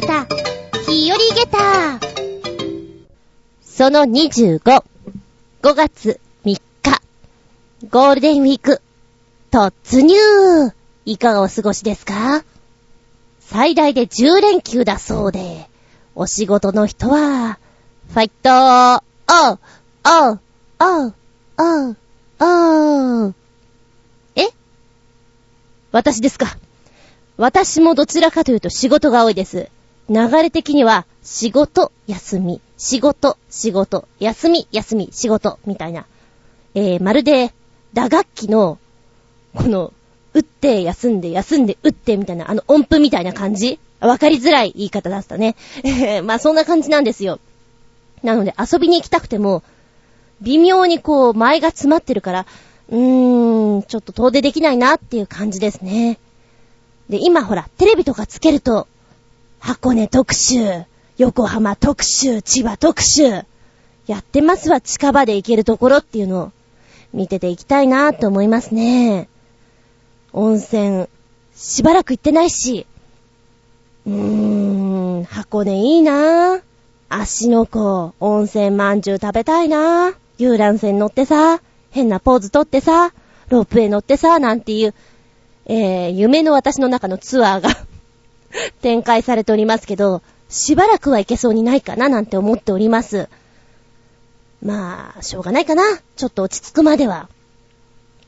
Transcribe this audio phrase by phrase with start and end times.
[0.00, 0.26] げた、
[0.86, 2.00] 日和げた。
[3.62, 4.60] その25、
[5.62, 6.60] 5月3日、
[7.90, 8.80] ゴールデンウィーク、
[9.50, 10.14] 突入。
[11.06, 12.44] いかがお過ごしですか？
[13.40, 15.68] 最大で10連休だそうで、
[16.14, 17.58] お仕事の人は、
[18.12, 18.48] ファイト。
[18.48, 19.58] ーおう
[20.04, 20.40] おう
[20.78, 21.14] おう
[21.58, 21.96] おう
[22.40, 23.34] おう。
[24.34, 24.48] え？
[25.92, 26.56] 私ですか。
[27.36, 29.68] 私もどちらかというと仕事が多いです。
[30.10, 36.04] 流れ的には、仕事、休み、仕事、仕事、休み、休み、仕事、みたいな。
[36.74, 37.52] えー、まるで、
[37.94, 38.78] 打楽器の、
[39.54, 39.92] この、
[40.34, 43.78] 打って、休んで、休んで、打って、みたいな、あの音符みたいな感じ？
[44.00, 45.54] わかりづらい言い方だったね。
[45.84, 47.38] えー、まあそんな感じなんですよ。
[48.22, 49.62] なので遊びに行きたくても、
[50.40, 52.46] 微妙にこう、前が詰まってるから、
[52.88, 56.18] うーん、ちょっと遠出できないなっていう感じですね。
[57.08, 58.88] で、今ほら、テレビとかつけると、
[59.60, 60.86] 箱根特集、
[61.18, 63.44] 横浜特集、千葉特集、
[64.06, 66.52] やってますわ、近場で行けるところっていうのを、
[67.12, 69.28] 見てていきたいなと思いますね。
[70.32, 71.08] 温泉、
[71.54, 72.86] しばらく行ってないし、
[74.06, 76.60] うーん、箱根いいな
[77.10, 83.12] 足の子、温泉まんじゅう食べたいな遊覧船乗ってさ、変なポーズ取ってさ、
[83.50, 84.94] ロープウェイ乗ってさ、なんていう、
[85.66, 87.68] えー、夢の私の中のツアーが
[88.82, 93.28] 展開されておりますけど、しばらくは行けそうにないかななんて思っております。
[94.62, 95.82] まあ、しょうがないかな。
[96.16, 97.28] ちょっと落ち着くまでは。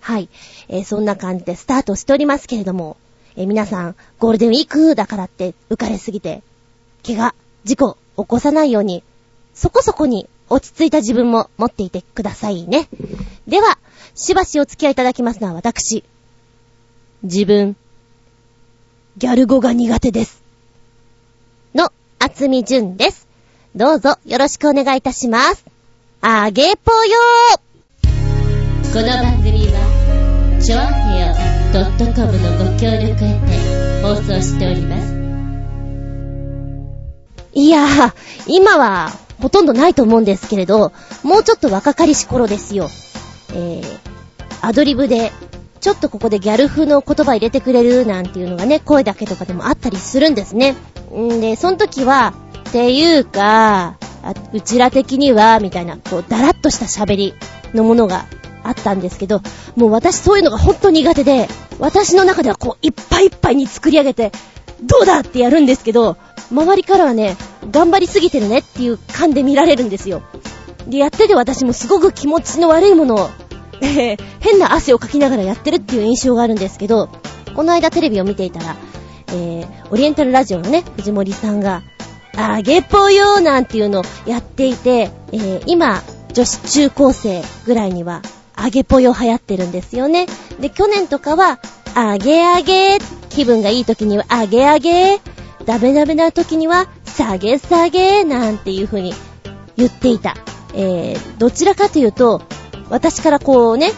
[0.00, 0.28] はい。
[0.69, 2.97] えー、そんな感じでスタートしておりますけれども、
[3.37, 6.43] えー、皆さん、ゴールデンウィークだからって浮かれすぎて、
[7.06, 7.34] 怪我、
[7.65, 9.03] 事故、起こさないように、
[9.55, 12.89] そこそこに落ち着いた自分も持っていてくださいね。
[13.47, 13.78] では、
[14.15, 16.05] しばしお付き合いいただきますのは私、
[17.23, 17.77] 自分、
[19.19, 20.43] ギャル語が苦手です。
[21.75, 23.28] の、あつみじゅんです。
[23.77, 25.67] どうぞよろしくお願いいたします。
[26.23, 27.19] あげぽよ
[28.91, 31.34] この番組は、ちょあへよ
[32.15, 35.12] .com のご協力へて放送しております。
[37.53, 38.12] いやー、
[38.47, 39.12] 今は
[39.43, 40.91] ほとんどないと思うんですけれど、
[41.22, 42.89] もうちょっと若かりし頃ですよ。
[43.53, 43.99] えー、
[44.62, 45.33] アドリブで
[45.82, 50.76] ちょっとここでギャル風の言葉入れてくれるなんていうのがね、声だけとかでもあったりするんですね。
[51.12, 52.34] んで、その時は、
[52.69, 53.98] っていうか、
[54.53, 57.34] うちら的には、みたいな、こう、だらっとした喋り
[57.75, 58.26] のものが
[58.62, 59.42] あったんですけど、
[59.75, 61.48] もう私そういうのがほんと苦手で、
[61.81, 64.31] 私の中ではこう、いっぱいいっぱいに作り上げて、
[64.84, 66.16] どうだってやるんですけど、
[66.53, 67.37] 周りからはね、
[67.72, 70.22] 頑張りすぎてるねっていう感で見られるんですよ。
[70.87, 73.31] で、やってて私もすごく気持ちの悪いものを
[73.82, 77.09] えー、変な汗をかきながらやってるっていう印象があるんですけど、
[77.54, 78.76] この間テレビを見ていたら、
[79.28, 81.82] えー、オリエンタルラジオのね、藤森さんが、
[82.34, 88.22] あげぽよなんていうのをやっていて、えー、今、女子中高生ぐらいには、
[88.54, 90.26] あげぽよ流行ってるんですよね。
[90.60, 91.59] で、去年とかは、
[91.94, 92.98] あげあげ
[93.28, 95.21] 気分がいい時には、あげあげ
[95.66, 99.12] ダメダメな時には、下げ下げなんていう風に
[99.76, 100.37] 言っていた。
[100.75, 102.41] えー、どちらかというと、
[102.92, 103.91] 私からこうね、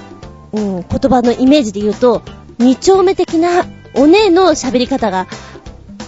[0.52, 2.22] うん、言葉のイメージで言うと、
[2.58, 3.66] 二丁目的な
[3.96, 5.26] お姉の喋り方が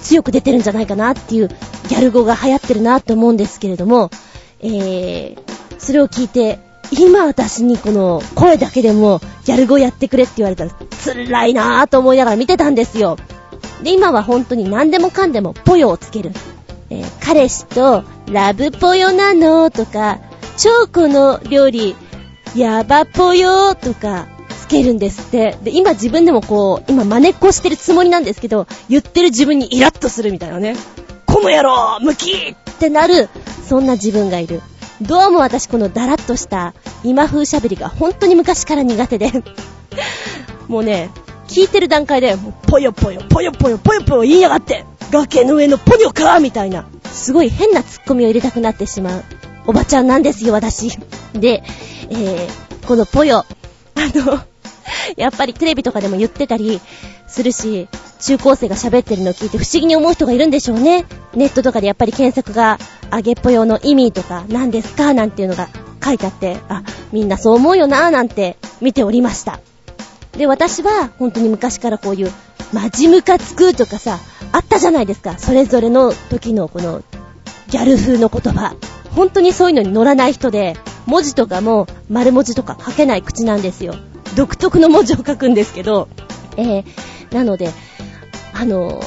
[0.03, 4.11] 強く出てるんじゃないかなっていうギャル語が流行ってるなって思うんですけれども、
[4.61, 5.37] えー、
[5.79, 6.61] それを聞いて、
[6.97, 10.71] 今私にこの声だけでもギャル語やってくれって言われたら
[11.05, 13.17] 辛いなぁと思いながら見てたんですよ。
[13.83, 16.31] で、今は本当に何でもかんでもぽよをつける。
[16.91, 20.21] えー、彼氏とラブぽよなのとか、
[20.57, 21.97] 超この料理
[22.57, 25.59] やばぽよーとか、つけるんですって。
[25.63, 30.75] で、今自分でもこう、今真似っこしてるつもりなんですけど、言ってる自分にイラッとするみたいなね。
[31.27, 33.29] この野郎ムキーってなる、
[33.69, 34.63] そんな自分がいる。
[35.03, 36.73] どうも私このダラッとした
[37.05, 39.31] 今風喋りが本当に昔から苦手で
[40.69, 41.11] もうね、
[41.49, 42.37] 聞いてる段階で、
[42.67, 49.25] ぽよぽよ、ぽよぽよ、ぽよぽよ言いやがって崖の上のポニョかみたいな、すごい変なツッコミを入れたくなってしまう。
[49.67, 50.99] おばちゃんなんですよ、私。
[51.35, 51.63] で、
[52.11, 53.45] えー、このぽよ、
[53.95, 54.41] あの、
[55.17, 56.81] やっぱりテレビとかでも言ってたり
[57.29, 57.89] するし、
[58.21, 61.05] 中高生が喋ってるのを聞いて不思議に思う人がいるんでしょうね。
[61.35, 62.79] ネットとかでやっぱり検索が、
[63.11, 65.69] あげっぽよの意味とか、何ですかなんていうのが
[66.05, 66.83] 書いてあって、あ、
[67.13, 69.61] みんなそう思うよなーなんて見ておりました。
[70.33, 72.33] で、私は本当に昔からこういう、
[72.73, 74.19] マジムカつくとかさ、
[74.53, 75.39] あったじゃないですか。
[75.39, 77.03] それぞれの時のこの、
[77.69, 78.75] ギャル風の言葉。
[79.15, 80.77] 本当にそういうのに乗らない人で、
[81.07, 83.95] 文字とかも丸文字とか書けない口なんですよ。
[84.37, 86.09] 独特の文字を書くんですけど、
[86.57, 86.85] えー、
[87.35, 87.71] なので、
[88.53, 89.01] あの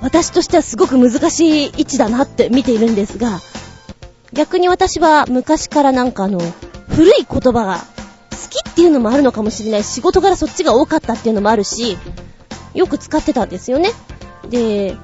[0.00, 3.40] 私としてはすごく難しい位置だなって見ているんですが、
[4.32, 6.40] 逆に私は昔からなんかあの、
[6.88, 7.82] 古い言葉が好
[8.50, 9.84] きっていうのもあるのかもしれない。
[9.84, 11.96] 仕事柄そっちが多かったっていうのもあるし、
[12.74, 13.90] よく使ってたんですよね。
[14.48, 14.96] で、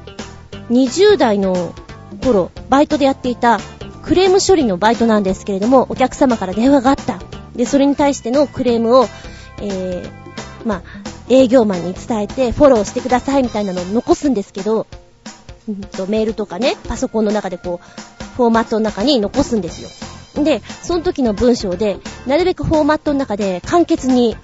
[0.71, 1.75] 20代の
[2.25, 3.61] 頃、バイトでやっていた
[4.09, 7.19] クレーム処理のバイトなんですけれども、お客様から電話があった。
[7.55, 9.07] で、それに対してのクレームを、
[9.61, 10.11] えー、
[10.65, 10.83] まあ、
[11.29, 14.87] 営業マンに伝えてフォローしてくださいみたいなのを残すんですけど、
[15.69, 20.43] うんと、メールとかね、パソコンの中でこう、フォーマットの中に残すんですよ。
[20.43, 24.39] で、その時の文章で、なるべくフォーマットの中で簡潔に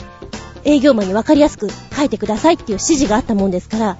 [0.65, 3.97] 営業マンに分かりやすく書いてくださいっていう指示があったもんですから、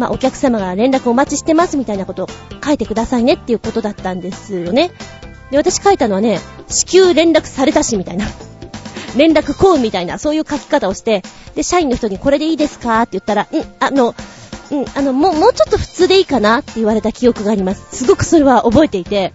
[0.00, 2.28] まあ、お客様が連絡お待ちしてますみたいなことを
[2.64, 4.90] 書いてくださいねっていうことだったんですよね。
[5.50, 8.24] で、私書いたのはね、至急連絡されたしみたいな。
[9.14, 11.22] 連絡こうみたいな、そういう書き方をして、
[11.54, 14.14] で、社員の人にこれでいいですかって言ったら、うん、あの、
[14.70, 17.84] うん、あの、もう、もうちょっと普通でいいかなって言われた記憶があります。
[17.92, 19.34] すごくそれは覚えていて、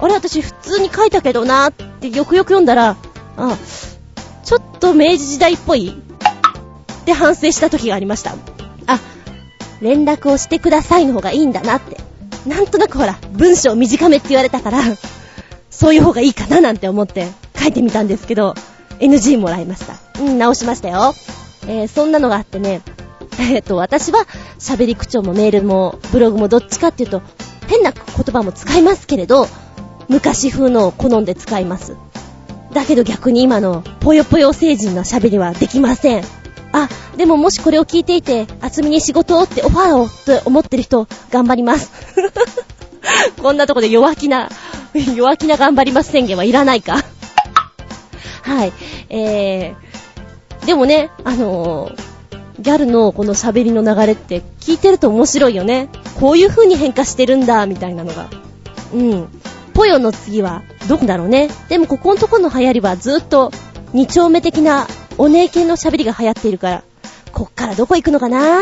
[0.00, 2.96] あれ私普通に書いたけどなってよくよく読んだら、
[3.36, 3.56] あ、
[4.44, 5.94] ちょっと明治時代っぽい
[7.02, 8.34] って反省した時がありました。
[8.86, 8.98] あ、
[9.82, 11.98] 連絡をしてくださいの方がいいんだなって。
[12.46, 14.80] なんとなくほら、文章短めって言われたから、
[15.70, 17.26] そういう方がいいかななんて思って
[17.58, 18.54] 書いてみたんですけど、
[19.00, 20.22] NG もらいました。
[20.22, 21.14] うん、直しましたよ。
[21.66, 22.80] えー、そんなのがあってね、
[23.38, 24.26] えっ、と、私は
[24.58, 27.22] 喋り口調もメールもブログもどっちかっていうと、
[27.68, 29.46] 変な言葉も使いますけれど、
[30.08, 31.96] 昔風のを好んで使います。
[32.72, 36.41] だけど逆に今のぽよぽよ星人の喋りはできません。
[36.72, 41.92] あ、でももしこれを聞いていて、厚みに仕事をってオファーをと思ってる人、頑張ります。
[43.40, 44.48] こんなとこで弱気な、
[45.14, 47.02] 弱気な頑張ります宣言はいらないか。
[48.42, 48.72] はい。
[49.10, 51.96] えー、でもね、あのー、
[52.60, 55.88] ギャルのこの喋りの流れって聞いてると面白いよね。
[56.20, 58.28] こういう風に変化してるんだ、みたいなのが。
[58.94, 59.28] うん。
[59.74, 61.48] ぽよの次は、どこだろうね。
[61.68, 63.50] でもここのとこの流行りはずっと、
[63.92, 64.86] 二丁目的な
[65.18, 66.84] お姉系の喋りが流行っているから、
[67.32, 68.60] こっからどこ行くのかな？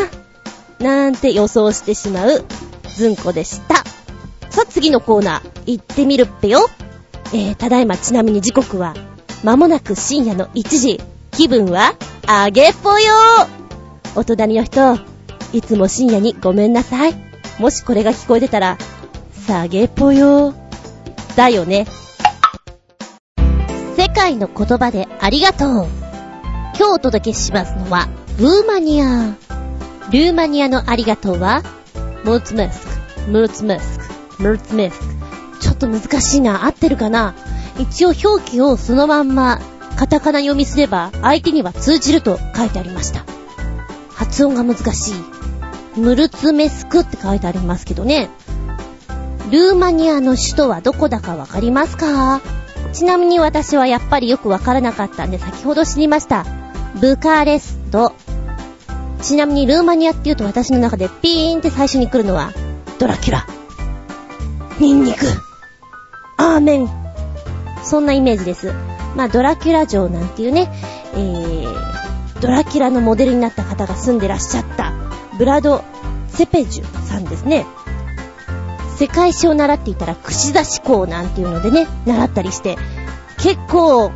[0.79, 2.45] なんて予想してしまう、
[2.95, 3.77] ずんこでした。
[4.51, 6.69] さあ次のコーナー、行ってみるっぺよ。
[7.33, 8.95] えー、ただいまちなみに時刻は、
[9.45, 11.01] まもなく深夜の1時。
[11.31, 11.95] 気分は、
[12.27, 13.15] あげぽよ
[14.17, 14.99] お隣の人、
[15.53, 17.15] いつも深夜にごめんなさい。
[17.59, 18.77] もしこれが聞こえてたら、
[19.47, 20.55] 下げぽよ
[21.37, 21.87] だよね。
[23.97, 26.00] 世界の言葉でありがとう。
[26.81, 29.37] 今日お届けしますのは、ルーマニア。
[30.11, 31.63] ルーマニアのありがとうは、
[32.25, 32.87] ムーツメス
[33.27, 35.05] ク、ムーツメスク、ムーツメスク。
[35.61, 36.65] ちょっと難しいな。
[36.65, 37.35] 合ってるかな？
[37.79, 39.61] 一応表記をそのまんま、
[39.97, 43.27] カタカナ読みすれば、相手には通じると書いてありました。
[44.15, 46.01] 発音が難しい。
[46.01, 48.31] ムルツメスクって書いてありますけどね。
[49.51, 52.41] ルーマニアの首都はどこだかわかりますか？
[52.95, 56.47] ちなみに私はやっぱりよくわからなかったんで先ほど知りました。
[57.01, 58.13] ブカレスト。
[59.23, 62.53] ちなみにルーマニアって言うと私の中でピーンって最初に来るのは、
[62.99, 63.47] ドラキュラ。
[64.79, 65.25] ニンニク。
[66.37, 66.89] アーメン。
[67.83, 68.75] そんなイメージです。
[69.17, 70.71] まあ、ドラキュラ城なんていうね、
[71.15, 74.93] えー、ドラキュラのモデルになった方が住んでらっしゃった、
[75.39, 75.83] ブラド・
[76.29, 77.65] セペジュさんですね。
[78.99, 82.77] 世界史を習っていたら串刺し校なんていうのでね、習ったりして、
[83.39, 84.13] 結構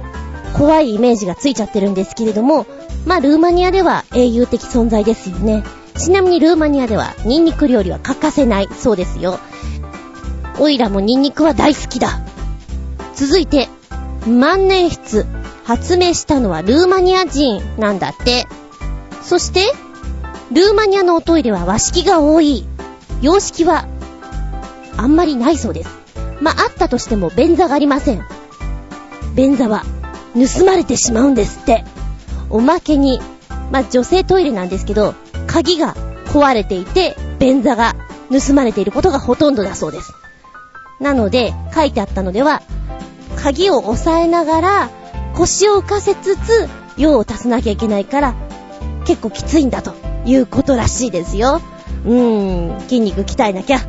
[0.55, 2.67] 怖いイメージがついちゃってるんですけれども、
[3.07, 5.65] まあルーマニアでは英雄的存在ですよね。
[5.97, 9.39] ちなみにルーマニアではニンニク料理は欠かせないそうですよ。
[10.59, 12.21] オイラもニンニクは大好きだ。
[13.15, 13.69] 続いて、
[14.27, 15.25] 万年筆。
[15.65, 18.47] 発明したのはルーマニア人なんだって。
[19.23, 19.73] そして、
[20.53, 22.67] ルーマニアのおトイレは和式が多い。
[23.23, 23.87] 洋式は
[24.97, 25.91] あんまりないそうです。
[26.41, 28.25] まあ、あったとしても便座がありません。
[29.35, 29.85] 便座は
[30.35, 31.85] 盗まれてしまうんですって。
[32.55, 33.19] おまけに、
[33.73, 35.15] まあ、女性トイレなんですけど、
[35.49, 35.97] 鍵が
[36.27, 37.97] 壊れていて、便座が
[38.31, 40.13] 盗まれていることがほとんどだそうです。
[41.01, 42.63] なので、書いてあったのでは、
[43.35, 44.91] 鍵を押さえながら、
[45.35, 48.35] 腰を浮かせつつ、用を足さなきゃいけないから、
[49.05, 49.93] 結構きついんだと
[50.25, 51.61] いうことらしいですよ。
[52.07, 53.81] うーん、筋肉鍛えなきゃ。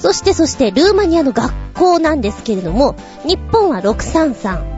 [0.00, 4.72] そしてそしてルーマニアの学校なんですけれども、日本は633。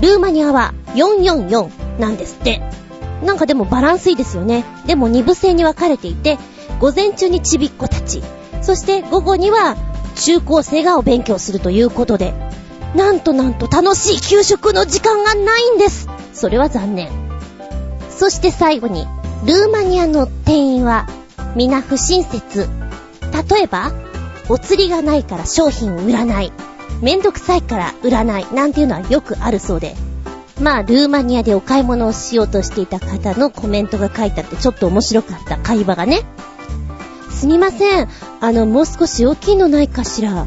[0.00, 2.62] ルーマニアは444なんですって。
[3.22, 4.64] なんかでもバランスいいですよね。
[4.86, 6.38] でも二部制に分かれていて、
[6.80, 8.22] 午前中にちびっ子たち、
[8.62, 9.76] そして午後には
[10.16, 12.34] 中高生がお勉強するということで、
[12.94, 16.08] なんとなんと楽しい給食の時間がないんです。
[16.32, 17.10] それは残念。
[18.10, 19.06] そして最後に、
[19.44, 21.08] ルーマニアの店員は
[21.56, 22.68] 皆不親切。
[23.50, 23.92] 例えば、
[24.48, 26.52] お釣りがないから商品を売らない。
[27.00, 28.46] めんどくさいから売らない。
[28.52, 29.96] なんていうのはよくあるそうで。
[30.60, 36.22] まあ、ルーマニアでお買い物をしようとしていた方のコメントが書いてあってちょっと面白かった会話がね。
[37.30, 38.08] すみません。
[38.40, 40.46] あの、もう少し大きいのないかしら？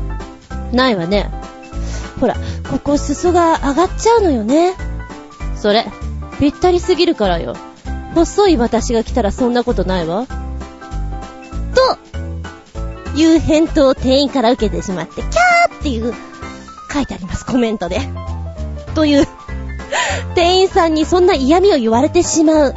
[0.72, 1.30] ないわね。
[2.20, 2.36] ほら、
[2.70, 4.74] ここ裾が上がっちゃうのよね。
[5.56, 5.86] それ、
[6.40, 7.56] ぴったりすぎるからよ。
[8.16, 10.26] 細い私が来たらそんなことないわ。
[11.76, 16.14] と、いう返答を店員から受けてしまって、キャーっていう、
[16.92, 18.00] 書いてあります、コメントで。
[18.96, 19.28] という、
[20.36, 22.75] 店員さんにそんな嫌味を言われてしまう。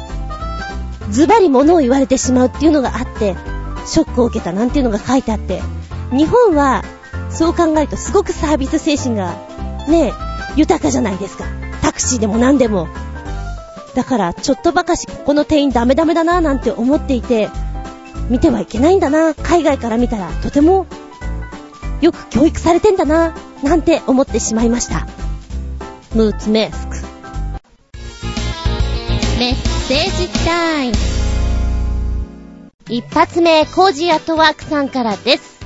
[1.09, 3.35] ズバリ物を言われてしまうっていうのがあって、
[3.85, 5.61] ショックを受けたなんていうのが書いてあって、
[6.11, 6.83] 日本は、
[7.29, 9.35] そう考えるとすごくサービス精神が、
[9.87, 10.13] ね、
[10.55, 11.45] 豊かじゃないですか。
[11.81, 12.87] タクシーでも何でも。
[13.95, 17.49] だから、ちょっとばかしここの店員ダメダメだななんて思っていて、
[18.29, 20.85] 見てはいけないんだな、海外から見たらとても
[22.01, 25.07] よく教育されてんだな、なんて思ってしまいました。
[26.15, 27.10] ムーツメスク。
[29.41, 30.93] メッセージタイム。
[32.87, 35.61] 一発目、コージーアットワークさんからです。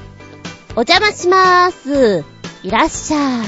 [0.77, 2.24] お邪魔しまーす。
[2.63, 3.46] いらっしゃい。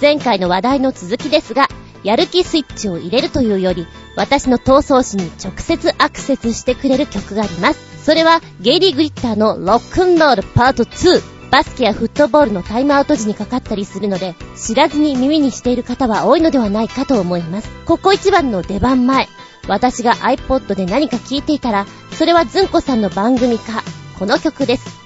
[0.00, 1.68] 前回の話題の続きですが、
[2.02, 8.06] やる気スイッチを入れるというより、私の闘争心に直接アクセスしてくれる曲があります。
[8.06, 11.22] それは、ゲイリー・グリッターのロックンロールパート2。
[11.50, 17.68] バスケやフットボールのタイムアウト時にかかったりするので、知らずに耳にしている方は多いのではないかと思います。
[17.84, 19.28] ここ一番の出番前、
[19.68, 23.82] 私が iPod で何か聞いていたら、それはずんこさんの番組か、
[24.18, 25.02] この曲です。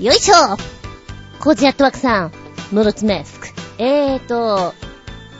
[0.00, 0.56] よいしょ
[1.38, 2.32] コージアットワークさん、
[2.72, 3.48] ムロツメスク。
[3.78, 4.74] えーと、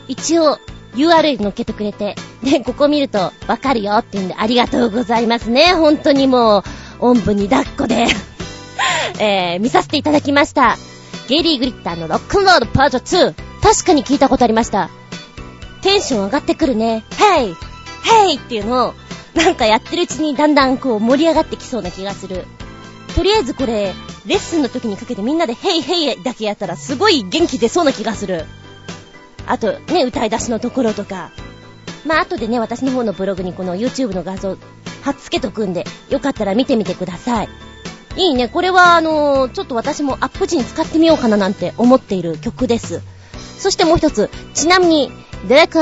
[0.07, 0.57] 一応、
[0.95, 5.73] URL 乗っけてくれて、で、ここ見るとわかるよって言うんでありがとうございますね。
[5.73, 6.63] 本当にもう、
[6.99, 8.07] おんぶに抱っこで
[9.19, 10.77] えー、見させていただきました。
[11.27, 13.33] ゲイリー・グリッターのロックンロールパート2。
[13.61, 14.89] 確かに聞いたことありました。
[15.81, 17.03] テンション上がってくるね。
[17.17, 17.70] ヘイ
[18.03, 18.93] ヘイっていうのを、
[19.35, 22.45] なんかやってるうちにだんだんこう盛り上がってきそうな気がする。
[23.15, 23.93] とりあえずこれ、
[24.25, 28.45] レッスンの時にかけてみんなでヘイヘイだけやったらすごい元気出そうな気がする。
[29.47, 31.31] あと、ね、歌い出しのところとか。
[32.05, 34.57] まあ、後でね、私の方のブログにこの YouTube の画像、
[35.03, 37.49] 貼っつけとくんで、よかったら見てみてください。
[38.17, 38.47] いいね。
[38.47, 43.01] これは、あのー、ちょっと私もアップ時に使ってみようかななんて思っている曲です。
[43.57, 45.11] そしてもう一つ、ちなみに、
[45.47, 45.81] デレク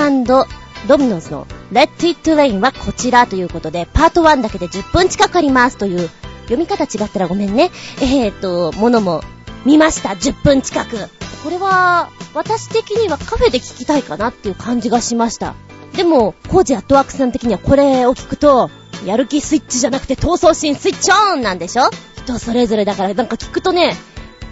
[0.88, 6.10] ドミノスの Let It Rain はこちらということで、パート1だけで10分近くありますという、
[6.44, 7.70] 読み方違ったらごめんね。
[8.02, 9.22] えーと、ものも
[9.66, 10.10] 見ました。
[10.10, 10.98] 10分近く。
[11.44, 15.56] これは、私的にはカフェで聞きたいかなっていう感じがしました。
[15.96, 18.70] でも、コージアットワークさん的にはこれを聞くと、
[19.06, 21.84] やる気スイッチじゃなくて闘争心スイッチオンなんでしょ？
[22.18, 23.96] 人それぞれだからなんか聞くとね、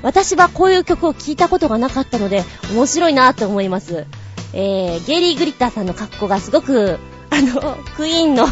[0.03, 2.43] 私はこういう曲を聴いたことがなかったので、
[2.73, 4.05] 面白いなって思います。
[4.53, 6.99] えー、ゲイリー・グリッターさんの格好がすごく、
[7.29, 8.47] あの、クイーンの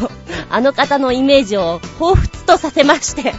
[0.50, 3.34] あの方のイメージを彷彿とさせまして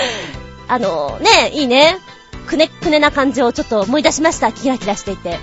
[0.68, 1.98] あの、ね、いいね。
[2.46, 4.52] くねくねな感じをちょっと思い出しました。
[4.52, 5.30] キラキラしていて。
[5.30, 5.38] はい。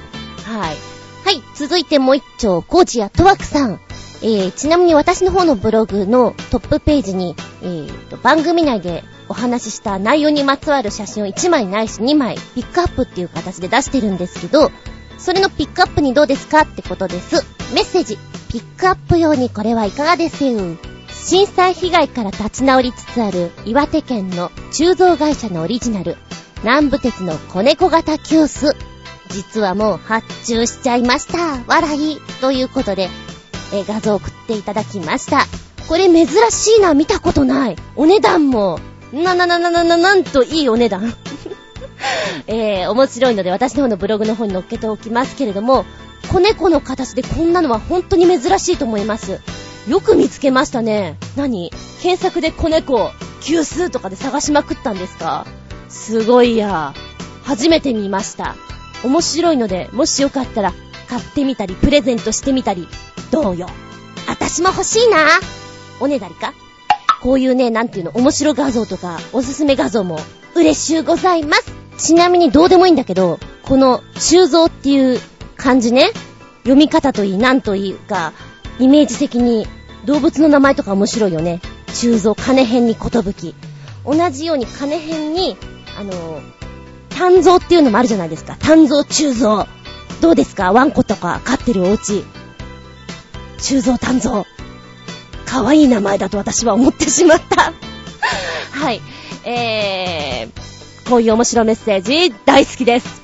[1.26, 3.80] はい、続いてもう一丁、コージア・トワクさん。
[4.22, 14.72] えー、ちなみに私の方のブログのトップページに、えーと、番組内でお話しした内容にまつわる写真を1枚ないし2枚ピックアップっていう形で出してるんですけど、
[15.18, 17.46] それのピックアップにどうですかってことです。
[17.74, 18.18] メッセージ、
[18.50, 20.78] ピックアップ用にこれはいかがですよ
[21.08, 26.18] 震災被害から立ち直りつつある岩手県の鋳造会社のオリジナル、
[26.64, 28.76] 南部鉄の子猫型急須。
[29.30, 31.64] 実はもう発注しちゃいました。
[31.66, 32.20] 笑い。
[32.42, 33.10] ということで、
[33.74, 35.46] え画像送っていただきました。
[35.88, 37.76] これ珍しいな、見たことない。
[37.96, 38.80] お値段も、
[39.12, 41.14] なななななな、なんといいお値段。
[42.48, 45.86] えー、面白いので私の方のブログの方に載っけておきますけれども、
[46.32, 49.40] 子猫の形でこんなのは本当に珍しいと思います。
[49.88, 51.18] よく見つけましたね。
[51.36, 51.72] 何？
[52.02, 55.46] 検索で子猫、急数とかで探しまくったんですか？
[55.90, 56.94] すごいや。
[57.44, 58.56] 初めて見ました。
[59.04, 60.74] 面白いので、もしよかったら
[61.10, 62.88] 買ってみたり、プレゼントしてみたり、
[63.32, 63.68] どうよ。
[64.28, 65.18] あたしも欲しいな。
[66.00, 66.54] おねだりか？
[67.22, 70.20] こういうね、なんていうの、面白画像とか、おすすめ画像も、
[70.56, 71.83] 嬉しゅうございます。
[71.98, 75.20] ちなみにどうでもいいんだけど、この、修造っていう
[75.58, 76.12] 漢字ね、
[76.60, 78.34] 読み方といい、なんといいか、
[78.80, 79.68] イメージ的に、
[80.06, 81.62] 動物の名前とか面白いよね。
[81.94, 83.56] 修造、金編にことぶき。
[84.06, 85.56] 同じように金編に、
[85.98, 86.42] あの、
[87.10, 88.56] 単造っていうのもあるじゃないですか。
[88.60, 89.68] 単造、中造。
[90.22, 90.74] どうですか？
[90.74, 92.24] ワンコとか飼ってるお家。
[93.60, 94.46] 中蔵丹蔵。
[95.46, 97.72] かわいい名前だと私は思ってしまった。
[98.72, 99.02] はい。
[99.46, 100.62] えー、
[101.08, 103.22] こういう面白メッセージ大好きです。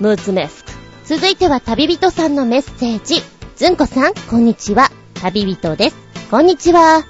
[0.00, 0.72] ムーツメスク。
[1.04, 3.22] 続いては旅人さんのメッセージ。
[3.56, 4.90] ずんこさん、こんにちは。
[5.14, 5.96] 旅人です。
[6.30, 7.04] こんにちは。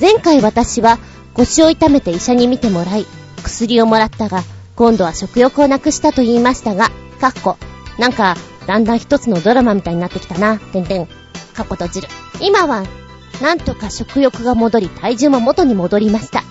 [0.00, 0.98] 前回私は
[1.32, 3.06] 腰を痛めて医者に見てもらい、
[3.42, 4.42] 薬をもらったが、
[4.76, 7.56] 今度は食欲をなくしたと言いましたが、かっこ、
[7.98, 11.06] なんか、だんだん一つのドラマみたいになってきたな、てんてん。
[11.06, 12.08] かっこ閉じる。
[12.40, 12.84] 今は、
[13.40, 16.42] なんとか食欲が戻り、体重も元に戻りました。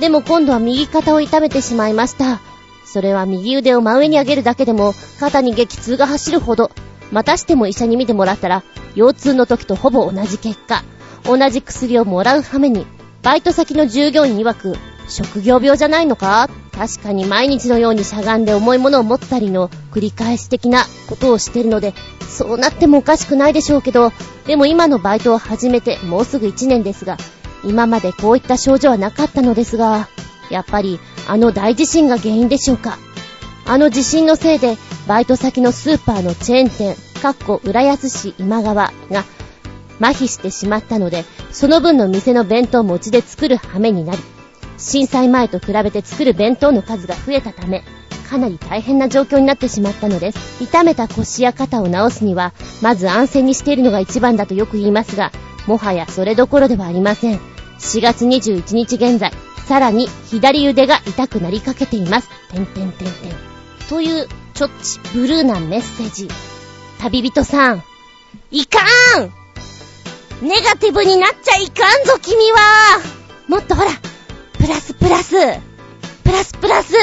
[0.00, 2.40] でも今度は右肩を痛めてしまいました。
[2.84, 6.70] それは右腕を真上に上げるだけでも、肩に激痛が走るほど。
[7.10, 8.62] またしても医者に見てもらったら、
[8.94, 10.84] 腰痛の時とほぼ同じ結果。
[11.24, 12.86] 同じ薬をもらうはめに、
[13.22, 14.76] バイト先の従業員曰く、
[15.08, 16.48] 職業病じゃないのか？
[16.72, 21.94] 確かに毎日のようにしゃがんで重いものを持ったりの繰り返し的なことをしてるので、
[22.28, 24.12] そうなってもおかしくないでしょうけど、
[24.46, 27.16] でも今のバイトを始めてもうすぐ1年ですが、
[27.66, 30.08] 今までこういった症状はなかったのですが、
[30.50, 32.98] やっぱりあの大地震が原因でしょうか。
[33.66, 39.24] あの地震のせいで、バイト先のスーパーのチェーン店、かっこ浦安市今川が
[40.00, 44.18] 麻痺してしまったので、その分の店の弁当もうちで作る羽目になり、
[44.76, 47.82] 震災前と比べて作る弁当の数が増えたため、
[48.28, 50.62] かなり大変な状況になってしまったのです。
[50.62, 52.52] 痛めた腰や肩を治すには、
[52.82, 55.32] まず安静にしているのが一番だとよく言いますが、
[55.66, 57.53] もはやそれどころではありません。
[57.78, 59.32] 4月21日現在、
[59.66, 62.28] さらに左腕が痛くなりかけています。
[62.50, 63.32] てんてんてんてん。
[63.88, 66.28] という、ちょっちブルーなメッセージ。
[66.98, 67.82] 旅人さん、
[68.50, 69.32] いかーん
[70.46, 73.00] ネガティブになっちゃいかんぞ、君は
[73.48, 73.90] もっとほら、
[74.58, 75.36] プラスプラス
[76.24, 76.94] プラスプラス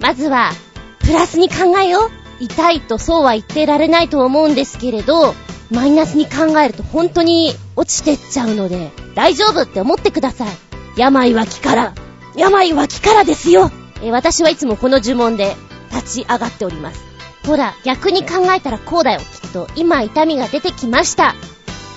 [0.00, 0.52] まずは、
[1.00, 2.10] プラスに考えよう。
[2.40, 5.34] 痛いとそうは言ってられないと思うんですけれど、
[5.72, 10.48] マイナスに考えると本当に落ちてっちゃうので、大丈夫って思ってください。
[10.96, 11.94] 病は気から。
[12.36, 13.70] 病は気からですよ。
[14.02, 15.56] え私はいつもこの呪文で
[15.90, 17.02] 立ち上がっております。
[17.46, 19.66] ほら、逆に考えたらこうだよ、きっと。
[19.74, 21.34] 今痛みが出てきました。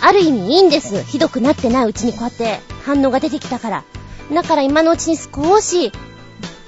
[0.01, 1.03] ある意味いいんです。
[1.03, 3.83] ひどくなってないうちにこうやって反応が出てきたから。
[4.33, 5.91] だから今のうちに少し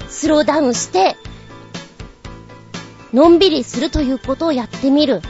[0.09, 1.15] スローダウンして、
[3.13, 5.21] のんびりするということをやってみる。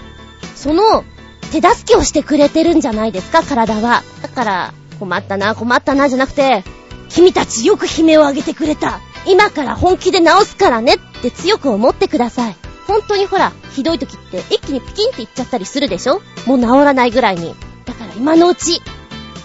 [0.56, 1.04] その
[1.48, 4.04] 手助けをしてくれてるんじゃないですか、体は。
[4.22, 6.64] だから、困ったな、困ったな、じゃなくて、
[7.10, 9.00] 君たちよく悲鳴を上げてくれた。
[9.26, 12.56] 今から本気で治すからねって強く思ってください。
[12.88, 16.22] 本当にほら、ひどい時って一気にピキンっていっちゃったりするでしょ？
[16.46, 17.54] もう治らないぐらいに。
[17.86, 18.82] だから今のうち。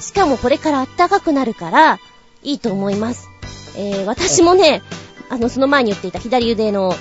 [0.00, 1.98] しかもこれから暖かくなるから、
[2.42, 3.28] いいと思います。
[3.76, 4.82] えー、私もね、
[5.30, 6.94] あの、その前に言っていた左腕の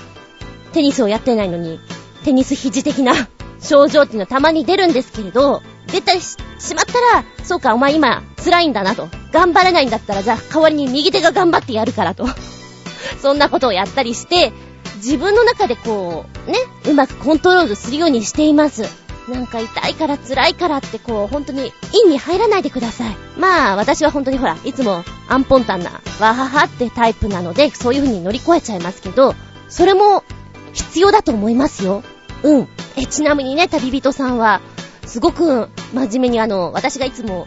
[0.72, 1.78] テニスをやってないのに、
[2.24, 3.12] テニス肘的な
[3.62, 6.36] 症状っていうのはたまに出るんですけれど、出たりし
[6.74, 9.08] まったら、そうか、お前今辛いんだなと。
[9.32, 12.26] 頑張れないんだったら、じゃあ代わりに右手が頑張ってやるからと。
[13.20, 14.52] そんなことをやったりして、
[14.96, 18.84] 自分の中でこう、ね、うまくコントロールするようにしています。
[19.28, 23.16] なんか痛いから辛いからってこう、本当に、陰に入らないでください。
[23.38, 29.34] まあ、私は本当にほら、いつもアンポンタンな、わははってタイプなので、そういう風に乗り越えちゃいますけど、
[29.68, 30.24] それも、
[30.72, 32.02] 必要だと思いますよ。
[32.42, 32.68] うん。
[32.96, 34.60] え、ちなみにね、旅人さんは、
[35.06, 37.46] すごく真面目にあの、私がいつも、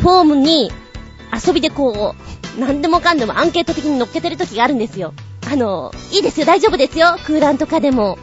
[0.00, 0.70] フォームに
[1.46, 2.14] 遊びでこ
[2.56, 5.12] う、なんでもかんでもアンケート的に乗っけてる時があるんですよ。
[5.50, 7.16] あの、いいですよ、大丈夫ですよ。
[7.26, 8.18] 空欄とかでも。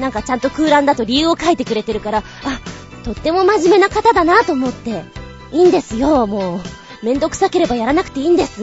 [0.00, 2.22] なんかちゃんと空欄だと理由を書いてくれてるから、あ、
[3.04, 5.04] とっても真面目な方だなと思って。
[5.52, 6.60] いいんですよ、もう。
[7.02, 8.62] めんどくさければやらなくていいんです。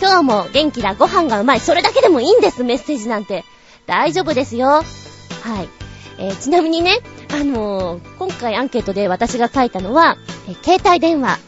[0.00, 3.44] 今日も元気だ、ご飯がうまい、それだけでもいいんです、メッセージなんて。
[3.86, 4.68] 大丈夫ですよ。
[4.68, 5.81] はい。
[6.22, 7.00] えー、ちなみにね、
[7.32, 10.16] あのー、今回アンケートで私が書いたのは、
[10.48, 11.40] えー、携帯電話、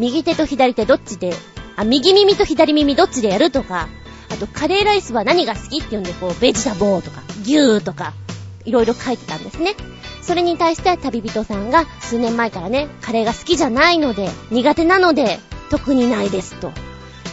[0.00, 1.32] 右手と左手どっちで、
[1.76, 3.88] あ、右耳と左耳どっちでやるとか、
[4.28, 8.14] あとカレーライスは何が好きって言うんで、こう、ベジタボーとか、牛とか、
[8.64, 9.76] いろいろ書いてたんですね。
[10.22, 15.38] それに対して旅人さんが数年前からね、カレーが好きじゃないので、苦手なので、
[15.70, 16.72] 特にないですと。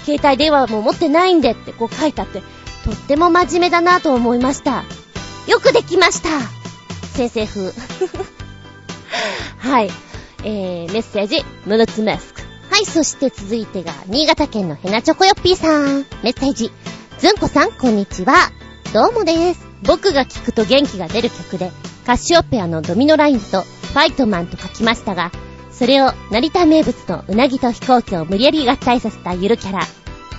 [0.06, 2.44] 携帯電話も持ってないんでってこう書いてあって、
[2.86, 4.84] とっても真面目だなと思いました。
[5.48, 6.63] よくできました
[7.14, 7.72] 先生風。
[9.60, 9.92] はい。
[10.44, 12.42] えー、メッセージ、ムルツメスク。
[12.70, 16.06] はい、そして続いてが、新潟県のヘナチョコヨッピーさん。
[16.22, 16.72] メッセージ。
[17.20, 18.52] ずんこさん、こんにちは。
[18.94, 19.62] どうもです。
[19.84, 21.72] 僕が聴くと元気が出る曲で、
[22.06, 25.32] カシオペアのドミノラインとファイトマンと書きましたが、
[25.72, 29.88] それを成田名物のうなぎと飛行機を無理やり合体させたゆるキャラ、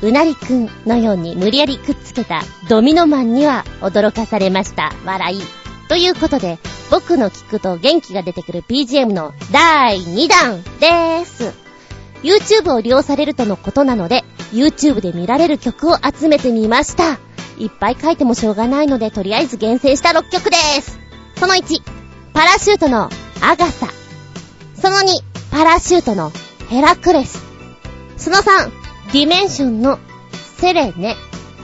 [0.02, 4.92] うなりくんのように無理やりくっつけたドミノマンには驚かされました。
[5.04, 5.63] 笑い。
[5.94, 6.58] ということで、
[6.90, 11.54] 僕の聞くと元気が出てくる BGM の第2弾です。
[12.24, 17.20] YouTube を利用されるとのことなので、YouTube で見られる曲を集めてみました。
[17.58, 20.98] いっぱい書いてもしょうがないので、とりあえず厳選した6曲です。
[21.36, 21.80] その1、
[22.32, 23.08] パラシュートの
[23.40, 23.86] アガサ。
[24.74, 25.04] その2、
[25.52, 26.32] パラシュートの
[26.70, 27.40] ヘラクレス。
[28.16, 28.68] その3、
[29.12, 30.00] ディメンションの
[30.56, 31.14] セレネ。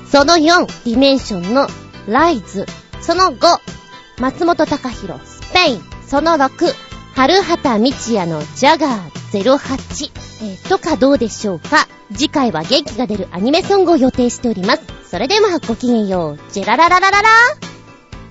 [0.08, 1.66] その4、ディメンションの
[2.06, 2.66] ライズ。
[3.00, 3.79] その5、
[4.20, 5.80] 松本隆弘、スペイン。
[6.06, 6.74] その6、
[7.14, 10.12] 春畑道也のジャガー08。
[10.42, 11.88] えー、とかどうでしょうか？
[12.12, 14.82] 次回は元気が出るアニメソングを予定しております。
[15.08, 16.52] それではごきげんよう。
[16.52, 17.28] ジェララララララ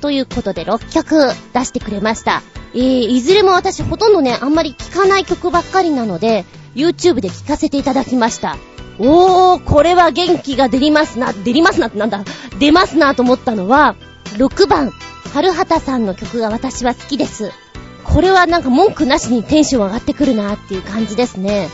[0.01, 1.15] ということで6曲
[1.53, 2.43] 出してくれました。
[2.75, 8.57] えー、いずれも私ほとんどね、あんまり聴かない曲ばっかりなので、YouTube で聴かせていただきました。
[8.99, 12.23] おー、これは元気が出りますな、出りますなってなんだ、
[12.59, 13.95] 出ますなと思ったのは、
[14.35, 14.91] 6番、
[15.33, 17.51] 春畑さんの曲が私は好きです。
[18.03, 21.69] これはなんか文句なしにテンション上がってくるなっていう感じですね。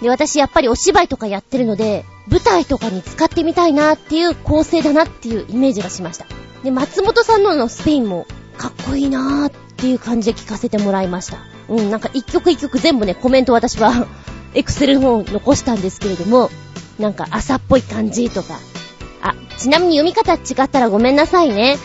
[0.00, 6.26] で、私やっぱりお芝居とかやってるので、舞台とかに使ってみたいなっていう構成だなっていうイメージがしました。
[6.62, 11.38] で、松本さんののスペインもかっこいいなーっていう感じで聞かせてもらいました。
[11.68, 14.06] うん、なんか一曲一曲全部ね、コメント私は
[14.54, 16.50] エクセルの方残したんですけれども、
[16.98, 18.58] なんか朝っぽい感じとか。
[19.22, 21.76] あ、ちなみに読み方違ったらごめんなさいね。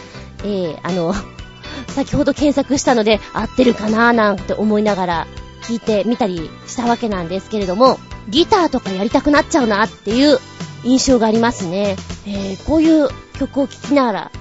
[0.44, 1.14] えー、あの、
[1.96, 5.28] 先ほど検索したので合ってるかなーなんて思いながら
[5.64, 8.00] 聞いてみたりしたわけなんですけれども、
[8.30, 10.40] ギターとかやりたくなっちゃうなっていう
[10.84, 11.96] 印象がありますね。
[12.26, 14.32] えー、こういう曲を聴きながら、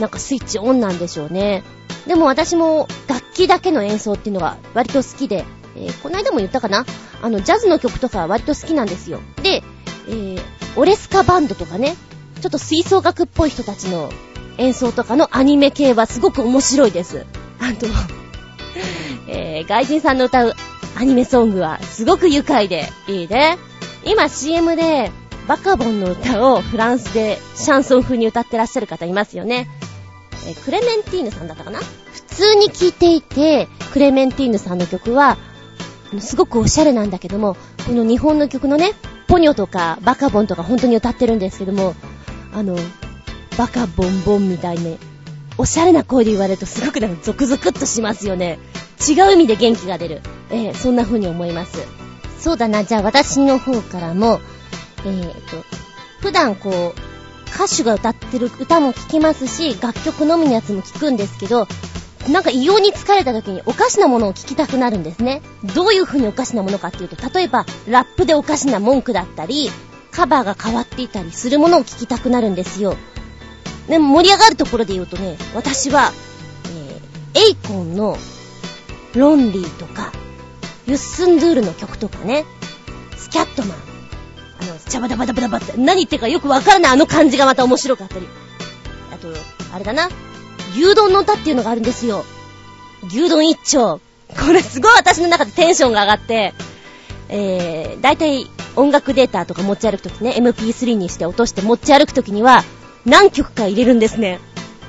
[0.00, 1.62] なんかスイッチオンなんでしょうね。
[2.06, 5.44] でも私も楽器だけの演奏っていうのが割と好きで、
[5.76, 6.86] えー、この間も言ったかな？
[7.20, 9.20] あの、ジャズの曲とか割と好きなんですよ。
[9.42, 9.62] で、
[10.08, 10.40] えー、
[10.76, 11.96] オレスカバンドとかね、
[12.40, 14.10] ちょっと吹奏楽っぽい人たちの
[14.58, 17.24] 演奏とかのアニメ系はすごく面白いです。
[17.60, 17.86] あと、
[19.28, 20.54] えー、外人さんの歌う
[20.96, 23.58] アニメソングはすごく愉快でいいね。
[24.04, 25.10] 今 CM で
[25.46, 29.68] バカボンの歌をフランスでシャンソン風に歌ってらっしゃる方いますよね。
[30.46, 31.78] えー、クレメンティーヌさんだったかな？
[31.78, 35.38] 普通に聴いていて、クレメンティーヌさんの曲は、
[36.20, 38.92] すごくおしゃれなんだけども、この日本の曲のね、
[39.26, 41.94] ポニョとかバカボンとか本当に歌ってるんですけども、
[42.52, 42.76] あの、
[43.58, 44.98] バカボンボンみたいに、
[45.58, 48.60] おしゃれな声で言われるとすごくなんかゾクゾクっとしますよね。
[49.06, 50.22] 違う意味で元気が出る。
[50.50, 51.76] えー、そんな風に思います。
[52.38, 54.38] そうだな、じゃあ私の方からも、
[55.04, 55.64] えーと、
[56.20, 56.94] 普段こう、
[57.52, 61.66] 歌手が歌ってる歌も聴きますし、楽曲のみのやつも聴くんですけど、
[62.30, 65.42] なんか異様に疲れた時におかしなものを聞きたくなるんですね。
[65.74, 69.68] どういう風におかしなものかっていうと、例えば、ラップでおかしな文句だったり、
[70.12, 72.96] カバーが変わっていたりするものを聞きたくなるんですよ。
[73.88, 76.12] でも盛り上がるところで言うとね、私は、
[77.34, 78.16] えー、エイコンの
[79.14, 80.12] ロンリーとか、
[80.86, 82.44] ユッスンドゥールの曲とかね、
[83.16, 83.78] スキャットマン、
[84.60, 88.28] あの、チャバダバダバダバって、何言ってるかよくわからないあの感じがまた面白かったり。
[89.12, 89.28] あと、
[89.74, 90.08] あれだな、
[90.72, 92.24] 牛丼の歌っていうのがあるんですよ。
[93.06, 94.00] 牛丼一丁。
[94.28, 96.52] これすごい私の中でテンションが上がって、
[97.30, 98.46] えー、だいたい
[98.76, 102.64] 音楽データとか持ち歩くときね、MP3 にして落として持ち歩くときには、
[103.08, 104.40] 何曲か入れるんですね。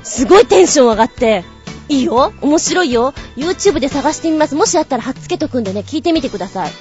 [0.04, 1.44] すごいテンション上がって、
[1.88, 4.56] いいよ面白いよ !YouTube で探してみます。
[4.56, 6.72] もしあったら貼っつけとくんでね、聞いてみてください。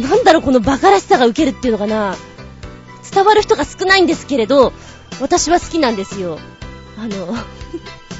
[0.00, 2.16] なんだろう、このバカらしさが受けるっていうのかな
[3.12, 4.72] 伝わる人が少ないんですけれど、
[5.20, 6.38] 私は好きなんですよ。
[6.96, 7.34] あの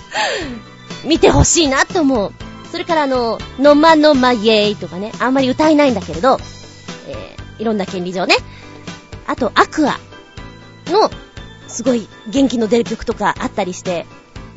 [1.05, 2.33] 見てほしいなと思う。
[2.71, 6.39] それからあの、のまのまイエーイとかね、あんまり歌えないんだけれど、
[7.07, 8.37] えー、いろんな権利上ね。
[9.27, 9.99] あと、アクア
[10.87, 11.11] の、
[11.69, 14.07] すごい元気の出る曲とかあったりして、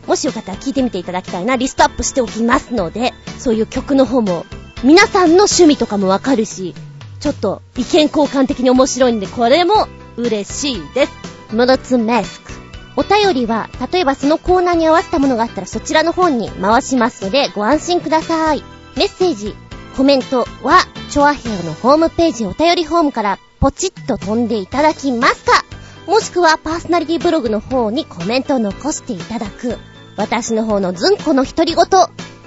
[0.08, 4.46] もしよかったら聴いてみていただきたいな、リストアップしておきますので、そういう曲の方も、
[4.84, 6.74] 皆さんの趣味とかもわかるし、
[7.20, 11.12] ちょっと意見交換的に面白いんで、これも嬉しいです。
[11.52, 12.52] ムロツメスク。
[12.96, 18.64] お便りは、例えばそのコーナーに合わせたものがあったらそちらの方に回しますので、ご安心ください。
[18.98, 19.56] メッセージ、
[19.96, 25.64] コメントは、チョアヘアのホームページお便りフォームからポチッと飛んでいただきますか
[26.08, 29.78] もしくはパーソナリティブログの方にコメントを残していただく。
[30.18, 31.86] 私の方のズンコの独り言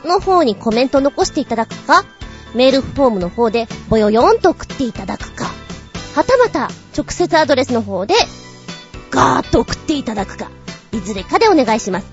[0.05, 2.05] の方にコメントを残していただくか、
[2.55, 5.47] メールフォームの方でぼよよんと送っていただくか、
[6.14, 8.14] はたまた直接アドレスの方で
[9.11, 10.51] ガーッと送っていただくか、
[10.93, 12.07] いずれかでお願いします。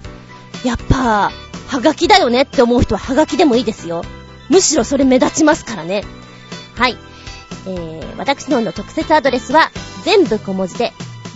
[0.66, 1.32] やっぱ、
[1.68, 4.04] はがきだよねって思う人ははがきでもいいですよ。
[4.50, 6.04] むしろそれ目立ちますからね。
[6.76, 6.98] はい。
[7.68, 9.72] えー、私の方の特設アドレスは
[10.04, 10.94] 全部小文字で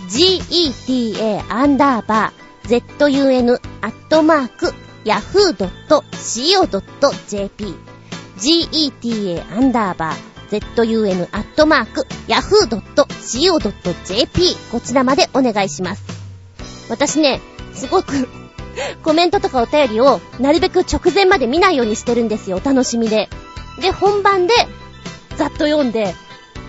[0.08, 4.72] geta アンダーバー zun アットマーク
[5.04, 5.74] yahoo.co.jp
[8.38, 12.96] geta アンダーバー zun アットマーク yahoo.co.jp
[14.70, 16.04] こちらまでお願いします。
[16.88, 17.40] 私ね、
[17.74, 18.28] すごく
[19.02, 23.28] コメントとかお便りをなるべく直前まで見ないようにしてるんですよ、お楽しみで。
[23.80, 24.54] で、本番で
[25.36, 26.14] ざっと読んで、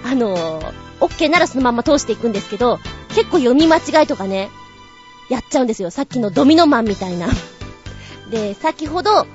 [0.04, 2.80] あのー、OK ならそのまま通していくんですけど、
[3.18, 4.52] 結構読み間違いとかね、
[5.28, 5.90] やっちゃうんですよ。
[5.90, 7.28] さっきのドミノマンみたいな。
[8.30, 9.26] で、先ほど、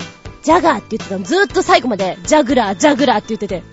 [0.44, 3.64] ジャガーって言ってたの、ずーっと最後まで、ジャグラー、ジャグラーって言ってて、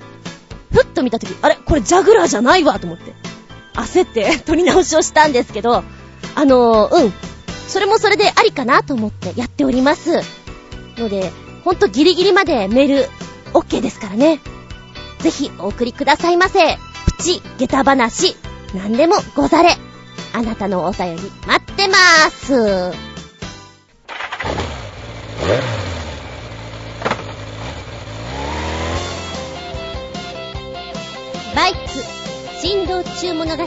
[0.74, 1.58] ふっと見たとき、あれ？
[1.63, 3.13] これジャグラーじゃないわと思って。
[3.76, 5.84] 焦って 撮り直しをしたんですけど、
[6.34, 7.13] あのー、うん。
[7.67, 10.24] それもそれでありかなと思ってやっております。
[10.98, 11.32] ので、
[11.63, 13.10] ほんとギリギリまでメール、
[13.54, 14.39] OK ですからね。
[15.19, 16.60] ぜひお送りくださいませ。
[17.17, 18.36] プチ、下駄話、
[18.74, 19.78] なんでもござれ。
[20.34, 23.10] あなたのお便り待ってまーす。
[31.56, 31.78] バイク、
[32.62, 33.63] 振動中物語。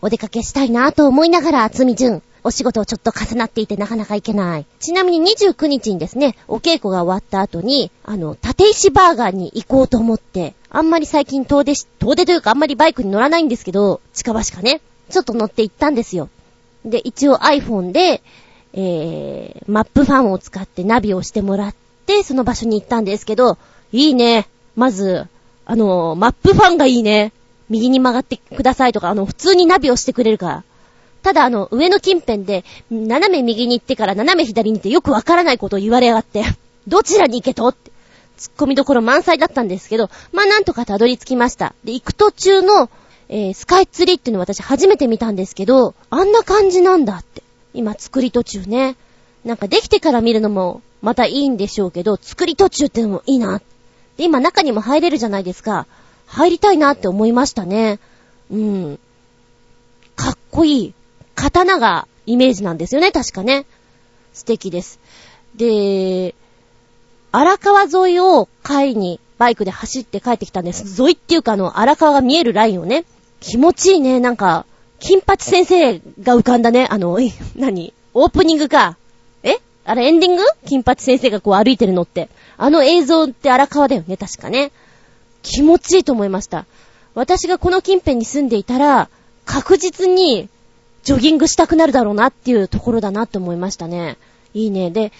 [0.00, 2.22] お出かけしたいなぁと思いながら、厚み順。
[2.44, 4.66] お仕事をちょっと重なっていてなかなか行けない。
[4.78, 16.28] ちなみに29日にですね、お稽古が終わった後に、あの、立石バーガーに行こうと思って、あんまり最近遠出し、遠出というかあんまりバイクに乗らないんですけど、近場しかね、ちょっと乗って行ったんですよ。
[16.84, 18.22] で、一応 iPhone で、
[18.74, 21.74] えー、マップファンを使ってナビをしてもらっ
[22.06, 23.56] て、その場所に行ったんですけど、
[23.92, 24.46] いいね。
[24.76, 25.26] まず、
[25.64, 27.32] あの、マップファンがいいね。
[27.68, 30.64] 右に曲がってくださいとか、あの、普通にナビをしてくれるから。
[31.22, 36.44] ただあの、上の近辺で、斜め右に行ってから斜め左に行ってよくわからないことを言われやがって、
[36.86, 37.90] どちらに行けとって、
[38.38, 41.74] 突っ込みどころ満載だったんですけど、まあなんとかたどり着きました。
[41.84, 42.88] で、行く途中の、
[43.28, 47.42] えー、スカイツリーっていうのを私初めて見たんですけど、あんな感じなんだって。
[47.74, 48.96] 今作り途中ね。
[49.44, 53.60] なんかできてから見るのもまたいいんでしょうけど、作り途中ってのもいいな。
[54.16, 55.86] で、今中にも入れるじゃないですか。
[56.26, 57.98] 入りたいなって思いましたね。
[58.50, 58.98] うん。
[60.16, 60.94] かっこいい。
[61.34, 63.64] 刀がイメージなんですよね、確かね。
[64.32, 64.98] 素敵です。
[65.54, 66.34] で、
[67.32, 71.00] 荒川沿いを帰りにバイクで走って帰ってきたんです。
[71.00, 73.04] 沿いっていうかあの、荒川が見えるラインをね。
[73.40, 74.66] 気持ちいいね、なんか、
[74.98, 76.88] 金八先生が浮かんだね。
[76.90, 77.18] あの、
[77.54, 77.94] 何？
[78.14, 78.96] オープニングか。
[79.44, 79.58] え？
[79.84, 80.42] あれエンディング？
[80.66, 82.28] 金八先生がこう歩いてるのって。
[82.56, 84.72] あの映像って荒川だよね、確かね。
[85.42, 86.66] 気持ちいいと思いました。
[87.14, 89.08] 私がこの近辺に住んでいたら、
[89.44, 90.48] 確実に
[91.04, 94.18] ジョギングしたくなるだろうなっていうところだなって思いましたね。
[94.52, 94.90] いいね。
[94.90, 95.12] で、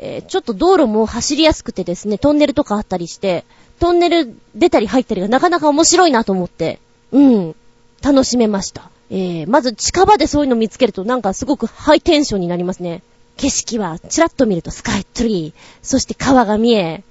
[0.00, 3.44] えー、ちょっと道路も走りやすくてですね、トンネルとかあったりして、
[3.80, 6.78] トンネル出たり入ったりがなかなか面白いなと思って、
[7.12, 7.54] うん、
[8.02, 8.90] 楽しめました。
[9.10, 13.02] えー、まず近場でそういうの見つけるとなんかすごくハイテンションになりますね。
[13.36, 17.02] 景色はチラッと見るとスカイツリー、そして川が見え、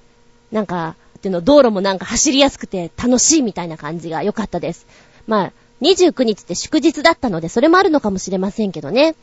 [0.52, 4.86] なんか、っていうの、道路もなんか走りやすくて楽しいみたいな感じが良かったです。
[5.26, 9.16] まあ、29日って祝日だったので、それもあるのかもしれませんけどね。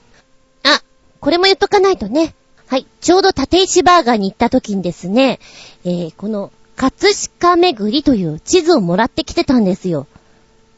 [0.64, 0.83] あ、
[1.20, 2.35] これも言っとかないとね。
[2.74, 5.38] はい、ちょうど立石バーガーに行った時にですね、
[5.84, 10.08] えー、この、葛飾巡りという地図をもらってきてたんですよ。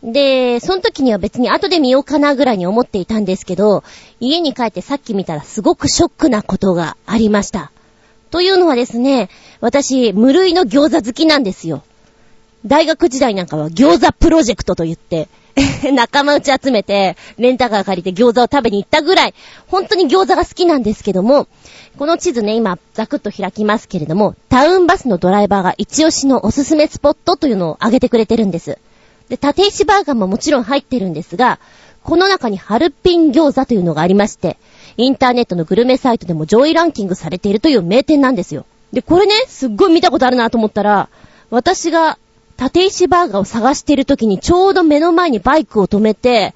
[0.03, 3.83] で、その時には別に後で見ようかなぐらいに思っていたんですけど、
[4.21, 7.73] 家に帰ってさっき見たらすごくショックなことがありました。
[8.31, 9.31] というのはですね、
[9.63, 11.83] 私、無類の餃子好きなんですよ。
[12.67, 15.29] 大学時代なんかは餃子プロジェクトと言って、
[15.93, 19.35] 仲間内集めて、レンタカー借りて餃子を食べに行ったぐらい、
[19.69, 21.47] 本当に餃子が好きなんですけども、
[21.97, 28.79] この地図ね、今、ザクッと開きますけれども、タウンバスのドライバーが一押しのおすすめスポットというのを挙げてくれてるんです。
[29.29, 31.59] で、立石バーガーももちろん入ってるんですが、
[32.03, 34.59] この中にハルピン餃子というのがありまして、
[34.97, 38.67] インターネットのグルメサイトでも上位ランキングされているという名店なんですよ。
[38.93, 41.09] で、これね、すっごい見たことあるなと思ったら、
[41.51, 42.19] 私が
[42.59, 46.55] 立石バーガーを探してる時にちょうど目の前にバイクを止めて、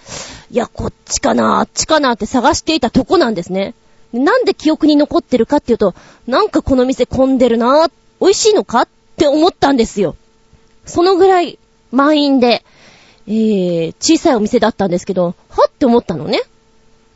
[0.51, 3.75] いや、こっちかな、あっちかなって探していたとこなんですね。
[4.13, 5.95] なんで記憶に残ってるかっていうと、
[6.27, 7.89] なんかこの店混んでるな、
[8.21, 10.17] 美味しいのかって思ったんですよ。
[10.87, 11.59] そのぐらい
[11.93, 12.65] 満員で、
[13.29, 16.41] えー、小さいお店だったんですけど、はって思ったのね。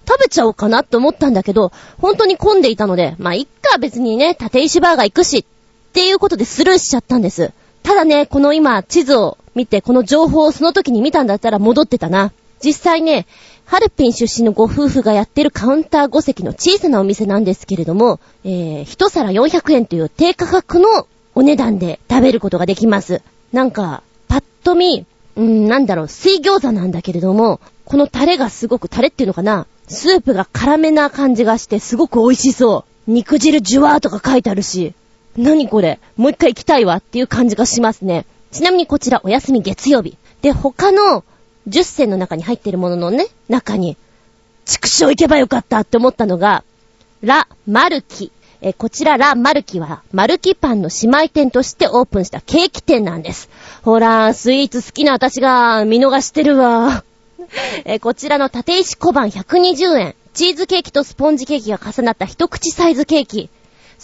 [0.07, 7.53] 食べちゃおうかなって思ったんだけど、本当に混んでいたので、まあ、いっか別にね、立石バーガー行くし、っていうことでスルーしちゃったんです。
[7.85, 12.33] ただね、この今、地図を見て、この情報をその時に見たんだったら戻ってたな。
[12.65, 13.27] 実際ね、
[13.67, 23.21] ハルピン出身のご夫婦がやってるカウンター5席の小さなお店なんですけれども、えー、一皿400円という低価格のお値段で食べることができます。
[23.53, 25.05] なんか、パッと見、
[25.37, 33.11] うーん、なんだろう、水餃子なんだけれども、このタレがすごく、タレっていうのかなスープが辛めな感じがしてすごく美味しそう。
[33.11, 34.95] 肉汁ジュワーとか書いてあるし、
[35.37, 35.99] 何これ？
[36.17, 38.27] もう一回行きたいわっていう感じがしますね。
[38.53, 40.17] ちなみにこちらお休み月曜日。
[40.43, 41.25] で、他の
[41.69, 43.97] 10選の中に入ってるもののね、中に、
[44.65, 46.63] 畜生行けばよかったって思ったのが、
[47.23, 48.31] ラ・マルキ。
[48.61, 53.51] えこちらラ・マルキは、マルキパンの姉妹店としてオープンしたケーキ店なんです。
[53.83, 57.05] ほら、スイーツ好きな私が見逃してるわ。
[57.85, 60.15] えこちらの縦石小判120円。
[60.33, 63.51] チーズケーキとスポンジケーキが重なった一口サイズケーキ。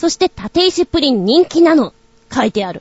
[0.01, 1.93] そして縦石プリン人気なの。
[2.33, 2.81] 書いてある。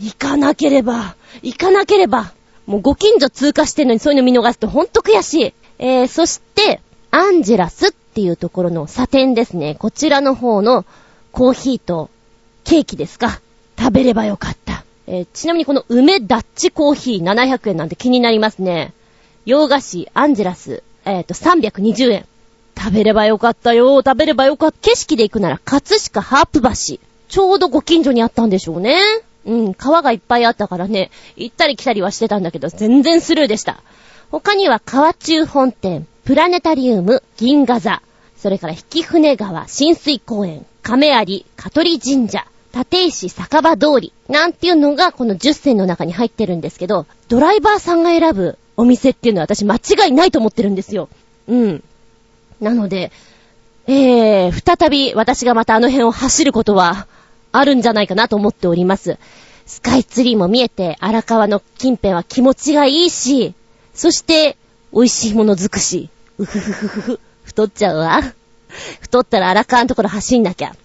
[0.00, 2.32] 行かなければ、行かなければ。
[2.66, 5.54] もうご近所通過してんのにそういうの見逃すとほんと悔しい。
[5.78, 6.80] えー、そして、
[7.12, 9.76] アンジェラスっていうところのサテンですね。
[9.76, 10.84] こちらの方の
[11.30, 12.10] コーヒーと
[12.64, 13.40] ケーキですか。
[13.78, 14.82] 食べればよかった。
[15.06, 18.92] えー、ちなみにこの梅ダッチコーヒー700円なんて気になりますね。
[19.44, 22.26] 洋菓子アンジェラス、えっ、ー、と320円。
[22.76, 24.02] 食べればよかったよ。
[24.04, 24.78] 食べればよかった。
[24.80, 26.98] 景色で行くなら、葛飾ハープ橋。
[27.28, 29.00] ちょうどご近所にあったんでしょうね。
[29.46, 33.80] うん、川がいっぱいあったからね、行ったり来たりはしてたんだけど、全然スルーでした。
[34.30, 38.02] 他には川中本店、プラネタリウム、銀河座、
[38.36, 51.08] それから引船川、浸水公園、亀有、香取神社、立石酒場通り、なんていうのがこの10選の中に入ってるんですけど、ドライバーさんが選ぶお店っていうのは私間違いないと思ってるんですよ。
[51.48, 51.84] うん。
[52.60, 53.12] なので、
[53.86, 57.06] えー、再び私がまたあの辺を走ることは
[57.52, 59.18] あるんじゃないかなと思っております。
[59.66, 63.54] スカイツリーも見えて、荒川の近辺は気持ちがいいし、
[63.94, 64.56] そして、
[64.92, 66.08] 美味しいものづくし。
[66.38, 67.20] うふふふふふ。
[67.42, 68.20] 太っちゃうわ。
[69.00, 70.76] 太ったら荒川のところ走んなきゃ。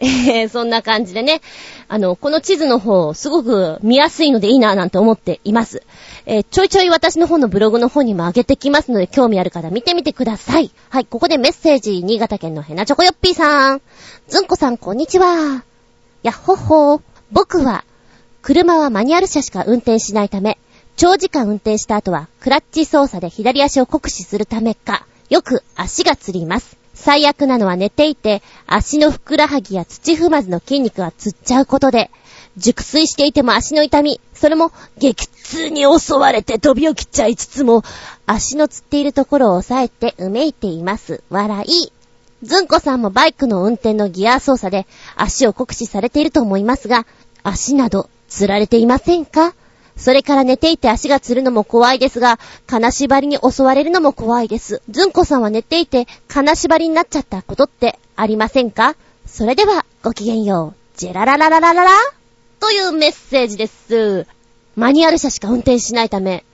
[0.00, 1.40] えー、そんな感じでね、
[1.88, 5.82] あの、この地図の方、すごく見やすいのでいいなぁなんて思っています。
[6.26, 10.70] えー、ちょいちょい私の方のブログの方にも上げてきますので、興味ある方見てみてください。
[10.90, 13.82] はい、ここでメッセージ、新潟県のヘナチョコヨッピーさん。
[14.28, 15.64] ずんこさん、こんにちは。
[16.22, 17.00] やっほっほー。
[17.30, 17.84] 僕は、
[18.42, 20.58] 車はマニュアル車しか運転しないため、
[20.96, 26.83] 長時間運転した後は、クラッチ操作で左足を酷使するためか、よく足がつります。
[27.04, 32.10] 最悪なのは寝ていて、足のふくらはぎや土踏まずの筋肉がつっちゃうことで、
[32.56, 37.82] 熟睡していても足の痛み、それも激痛に襲われて飛び起きちゃいつつも、
[38.24, 41.22] 足のつっているところを押さえてうめいています。
[41.28, 41.92] 笑い。
[42.42, 47.04] ずんこさんもバイクの運転のギア操作で足を酷使されていると思いますが、
[47.42, 49.52] 足などつられていませんか？
[49.96, 54.82] それから寝ていて足がつるのも怖いですが、金縛りに襲われるのも怖いです。
[54.90, 58.96] ずんこさんは寝ていて金縛りになっちゃったことってありませんか？
[59.26, 60.98] それでは、ごきげんよう。
[60.98, 61.90] ジェラララララララ
[62.60, 64.26] というメッセージです。
[64.76, 66.44] マニュアル車しか運転しないため。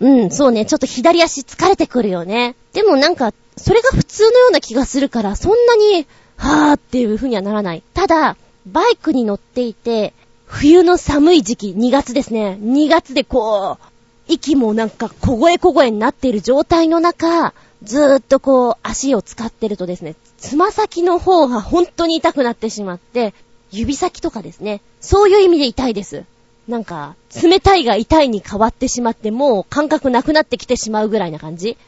[0.00, 2.56] うん、そうね、ちょっと左足疲れてくるよね。
[2.72, 6.06] でもなんか、それが普通のような気がするから、そんなに、
[6.36, 7.82] はーっていう風にはならない。
[7.94, 10.12] ただ、バイクに乗っていて、
[10.52, 12.58] 冬の寒い時期、2月ですね。
[12.60, 13.84] 2月でこう、
[14.28, 23.32] 息もなんか小声小声になっている状態の中、ずーっとこう、足を使ってるとですね、つま先の方が本当に痛くなってしまって、
[23.72, 26.24] 指先とかですね、そういう意味で痛いです。
[26.68, 31.78] なんか、冷たいが痛いに変わってしまって、もう感覚なくなってきてしまうぐらいな感じ。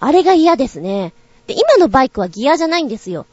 [0.00, 1.14] あれが嫌ですね。
[1.46, 3.26] で、今のバイクはギアじゃないんですよ。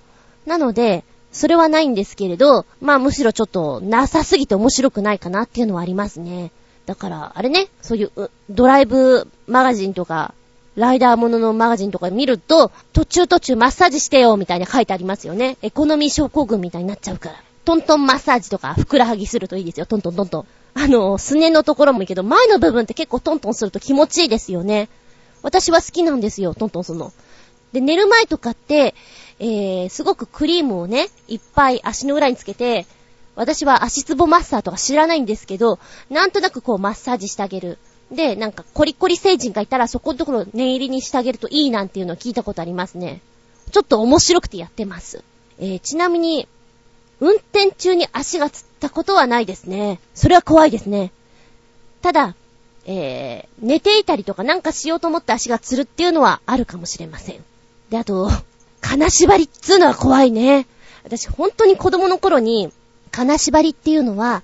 [0.45, 1.03] なので、
[1.35, 6.51] それはないんですけれど、まあむしろちょっとなさすぎて面白くないかなっていうのはありますね。
[6.85, 10.33] だから、あれね、そういうドライブマガジンとか、
[10.77, 15.57] ライダーもののマガジンとか見ると、途中途中マッサージしてよみたいな書いてありますよね。
[15.61, 17.35] エコノミー症候群みたいになっちゃうから。
[17.65, 19.85] トントンマッサージとか、ふくらはぎするといいですよ。
[19.85, 20.45] トントントントン。
[20.75, 24.87] あの、すねのところもいいけど、前の部分って結構トントンすると気持ちいいですよね。
[25.41, 27.11] 私は好きなんですよ、トントンするの。
[27.73, 28.95] で、寝る前とかって、
[29.39, 32.85] えー、すごくクリームをね、いっぱい足の裏につけて、
[33.35, 37.77] 私は足つぼマッサーとか知らないんですけど、なんとなくこうマッサージしてあげる。
[38.11, 43.21] で、なんかコリコリ星人がいたらそこのところ念入りにしてあげるといいなんていうのを聞いたことありますね。
[43.71, 45.23] ちょっと面白くてやってます。
[45.59, 46.47] えー、ちなみに、
[47.19, 49.99] 運転中に足がつったことはないですね。
[50.13, 51.11] それは怖いですね。
[52.01, 52.35] ただ、
[52.85, 57.43] えー、寝ていたりとかなんかしようと思って足がつるっていうのはあるかもしれません。
[57.89, 58.29] で、あと、
[58.87, 60.67] 金縛りっつうのは怖いね。
[61.03, 62.71] 私本当に子供の頃に、
[63.11, 64.43] 金縛りっていうのは、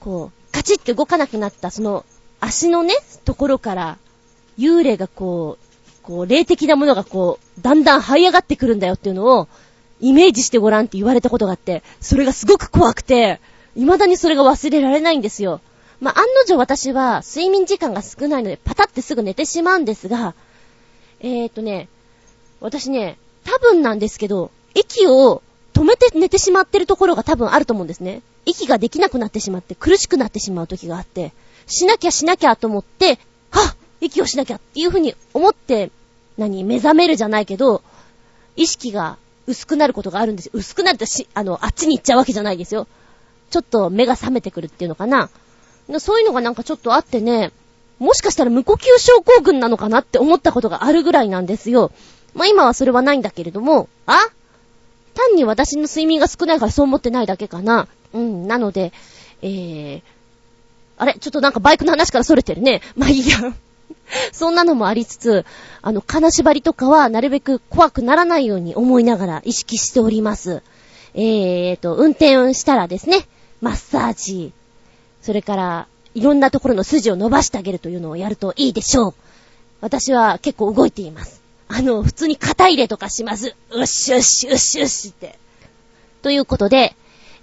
[0.00, 2.06] こう、カチッて動かなくなったその
[2.40, 2.94] 足のね、
[3.26, 3.98] ところから、
[4.58, 9.48] 幽霊がこう、こう、霊的なものがこう、だんだん這い上がってくるんだよっていうのを、
[10.00, 13.38] イメージしてごらんって言われたことがあって、それがすごく怖くて、
[13.74, 15.60] 未だにそれが忘れられないんですよ。
[16.00, 20.34] まあ、案の定私は睡眠時間が少ないのでパタってすぐ寝てしまうんですが、
[21.20, 21.88] えーとね、
[22.60, 25.42] 私ね、多分なんですけど、息を
[25.72, 28.22] 止めて寝てしまってるところが多分あると思うんですね。
[28.46, 31.32] 息ができなくなってしまって苦しくなってしまう時があって、
[31.66, 33.18] しなきゃしなきゃと思って、
[33.50, 35.90] はっ息をしなきゃっていう風に思って、
[36.36, 37.82] 何、目覚めるじゃないけど、
[38.56, 39.16] 意識が
[39.46, 40.52] 薄くなることがあるんですよ。
[40.54, 42.86] 薄くなるとし、あの、あっちに行っちゃうわけじゃないですよ。
[43.50, 45.30] ちょっと目が覚めてくるっていうのかな。
[45.98, 47.52] そういうのがなんかちょっとあってね、
[47.98, 51.92] もしかしたら無呼吸症候群なのかなって思ったことがあるぐらいなんですよ。
[52.34, 54.18] まあ、今はそれはないんだけれども、あ？
[55.14, 57.86] 単に私の睡眠が少ないからそう思ってないだけかな。
[58.12, 58.92] うん、なので、
[59.42, 60.02] えー、
[60.98, 61.14] あれ？
[61.14, 62.82] ちょっとなんかバイクの話から逸れてるね。
[62.96, 63.54] まあいいや。
[64.32, 65.44] そんなのもありつつ、
[65.80, 70.62] あの、金縛りとかはなるべく怖くならないように思いながら意識しております。
[71.14, 73.26] えーと、運転したらですね、
[73.60, 74.52] マッサージ、
[75.22, 79.14] それから、いろんなところの筋を伸ばしてあげるというのをやるといいでしょう。
[79.80, 81.43] 私は結構動いています。
[81.68, 83.54] あの、普通に肩入れとかします。
[83.70, 85.38] うっしゅっしゅっしゅっしって。
[86.22, 86.94] ということで、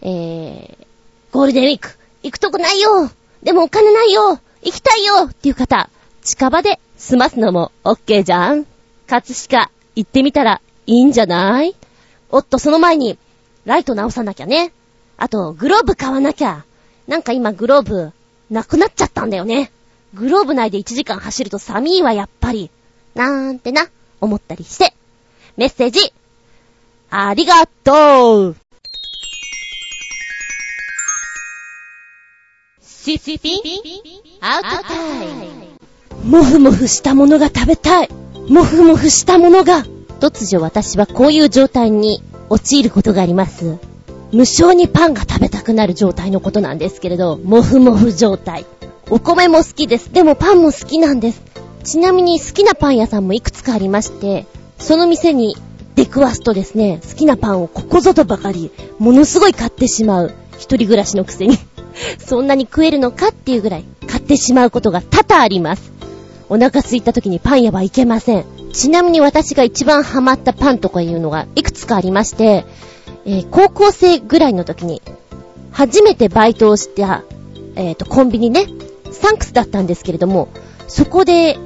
[0.02, 0.86] えー、
[1.32, 3.10] ゴールデンウィーク、行くとこないよ
[3.44, 5.90] でもお金ないよ行きたいよっていう方、
[6.24, 8.66] 近場で済ますのも OK じゃん。
[9.08, 11.76] 葛飾、行ってみたらいいんじゃない？
[12.30, 13.18] おっと、その前に、
[13.66, 14.72] ライト直さなきゃね。
[15.18, 16.64] あと、グローブ買わなきゃ。
[17.08, 18.14] なんか今グローブ、
[18.50, 19.72] なくなっちゃったんだよね。
[20.14, 22.70] グローブ内で1時間走ると寒いわ、やっぱり。
[23.16, 23.88] なーんてな、
[24.22, 24.94] 思ったりして。
[25.58, 26.14] メッセージ、
[27.10, 28.56] ありがとう
[32.82, 33.62] シシピン
[34.40, 38.10] アウトタイムもふもふしたものが食べたい
[38.48, 39.84] もふもふしたものが
[40.20, 43.78] 突如私はこういう状態に陥ることがあります。
[44.32, 48.66] 無性にパンが食べたくなる状態のことなんですけれど、もふもふ状態。
[49.10, 50.14] お米も好きです。
[50.14, 51.42] でもパンも好きなんです。
[51.84, 54.46] ちなみに好きなパン屋さんもいくつかありまして、
[54.78, 55.56] その店に
[55.96, 60.34] 出くわすとですね、好きなパンをここぞとばかり、ものすごい買ってしまう。
[60.58, 61.58] 一人暮らしのくせに
[62.24, 65.92] そんなに食えるのかっていうぐらい買ってしまうことが多々あります。
[66.50, 68.46] お腹空いた時にパン屋はいけません。
[68.74, 72.66] ちなみに私が一番ハマったパンとかいうのがいくつかありまして、
[73.26, 75.02] えー、高校生ぐらいの時に、
[75.72, 77.24] 初めてバイトをした、
[77.76, 78.68] えっ、ー、と、コンビニね、
[79.12, 80.50] サンクスだったんですけれども、
[80.88, 81.58] そこで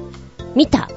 [0.56, 0.88] 見た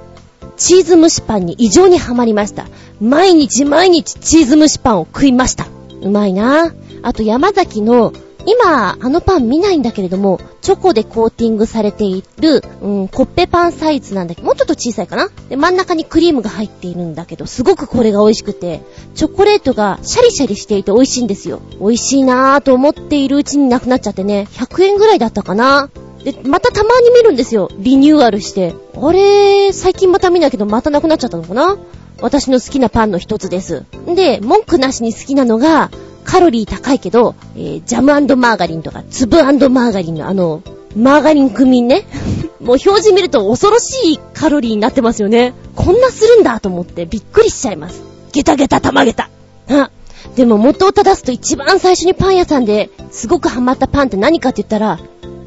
[0.57, 2.65] チーズ蒸しパンに異常にハマりました。
[2.99, 5.67] 毎日毎日チーズ蒸しパンを食いました。
[6.01, 8.11] うまいなあと山崎の
[8.45, 15.29] 今、あのパン見ないんだけれども、チョコでコーティングされている、うん、コッペパンサイズなんだけど、もうちょっと小さいかな？
[15.49, 18.81] で、真ん中にクリームが入っているんだけど、すごくこれが美味しくて、
[19.13, 21.61] チョコレートがシャリシャリしていて美味しいんですよ。
[21.79, 25.89] 美味しいなぁと思っているうちになくなっちゃってね、100円ぐらいだったかな
[26.23, 27.69] で、またたまに見るんですよ。
[27.77, 28.75] リニューアルして。
[28.95, 31.77] あれ、最近また見ないけど、またなくなっちゃったのかな？
[32.21, 33.85] 私の好きなパンの一つです。
[34.05, 35.89] で、文句なしに好きなのが、
[36.25, 39.37] カロリー高いけど、えー、ジャムマーガリンとか、粒
[39.69, 40.61] マーガリンのあの、
[40.95, 42.05] マーガリン組ね。
[42.59, 45.53] もう表示見ると恐ろしいカロリーになってますよね。
[45.75, 48.03] こんなするんだと思ってびっくりしちゃいます。
[48.33, 49.29] ゲタゲタ玉ゲタ。
[49.69, 49.89] あ、
[50.35, 54.99] でも元を正すと一番最初にパン屋さんですごくハマったパンって何かって言ったら、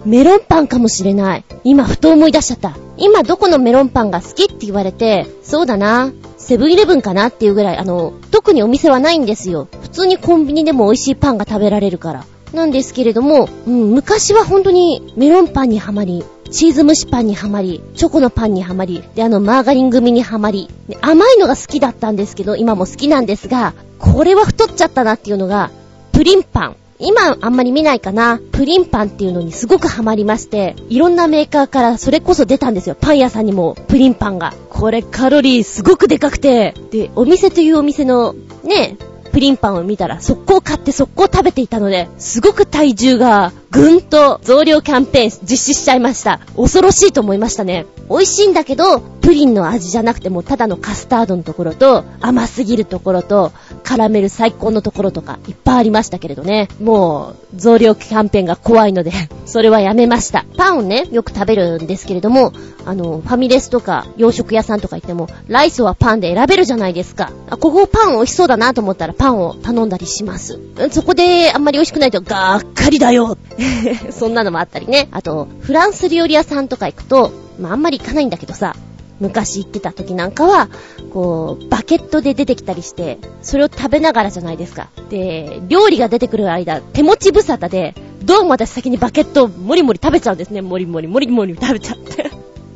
[0.05, 1.45] メロンパンかもしれない。
[1.65, 2.77] 今ふと思い出しちゃった。
[2.97, 6.13] 今どこのメロンパンが好きって言われて、そうだな。
[6.39, 9.69] セブンイレブンかなっていうぐらい、あの、特にお店はないんですよ。
[9.83, 12.25] 普通にコンビニでも美味しいパンが食べられるから。
[12.53, 20.69] なんですけれども、うん、昔は本当にメロンパンにはまり、チーズ蒸しパンにはまり、チョコのパンにはまり、で、あの、マーガリン組にはまり、
[21.01, 25.71] 甘いのが好きだったんですけど、今も好きなんですが、これは太っちゃったなっていうのが、
[26.13, 26.77] プリンパン。
[27.03, 28.41] 今あんまり見ないかな。
[28.53, 32.97] プリンパンっていうのにすごくハマりまして、いろんなメーカーからそれこそ出たんですよ。
[32.99, 34.55] パン屋さんにもプリンパンが。
[34.71, 38.35] これカロリーすごくでかくて、で、お店というお店の、
[38.65, 38.97] ね、
[39.33, 46.41] プリンパンを見たら速攻買って速攻食べていたので、すごく体重がぐんと増量キャンペーン実施しちゃいました。
[46.57, 47.87] 恐ろしいと思いましたね。
[48.11, 53.53] 美味しいんだけど、プリンの味じゃなくてもただのカスタードのところと、甘すぎるところと、
[53.83, 56.69] カラメル最高のところとか、いっぱいありましたけれどね。
[56.83, 59.13] もう、増量キャンペーンが怖いので
[59.47, 60.45] それはやめました。
[60.59, 62.53] パンをね、よく食べるんですけれども、
[62.85, 67.31] あの、ファミレスとか、洋食屋さんとか行っても、ライスはパンで選べるじゃないですか。
[67.49, 70.59] あ、ここパン美味しそうだなと思ったらパンを頼んだりします。
[70.91, 73.39] そこであんまり美味しくないと、がっかりだよ
[74.11, 75.07] そんなのもあったりね。
[75.13, 78.75] あと、フランス料理屋さんとか行くと、まあ、あんまり行かないんだけどさ、
[79.21, 80.69] 昔行ってた時なんかは、
[81.13, 84.89] こう、バケットで出てきたりして、それを食べながらじゃないですか。
[85.09, 87.95] で、料理が出てくる間、手持ち無沙汰で、
[88.25, 90.63] どうも私先にバケットをもりもり食べちゃうんですね。
[90.63, 92.29] もりもりもりもり食べちゃって。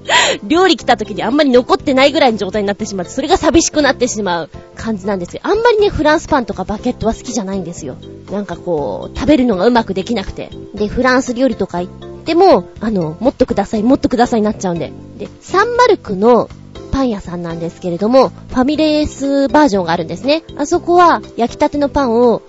[0.45, 5.41] 料理来た時にあんまり残ってないぐらいの状態になってしまって、それが寂しくなってしまう感じなんですよ。
[5.43, 7.97] あんまりね、フランスパンとかバケットは好きじゃないんですよ。
[8.31, 10.51] なんかこう、食べるのがうまくできなくて。
[10.75, 14.93] で、フランス料理とか行っでも、あの、もっとください、もっとくださいになっちゃうんで。
[15.17, 16.51] で、サンマルクの
[16.91, 20.43] パン屋さんなんですけれども、ファミレースバージョンがあるんですね。
[20.57, 22.43] あそこは焼きたてのパンを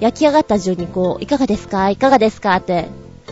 [0.00, 2.88] 焼き上がった順にこう、いかがですかいかがですかって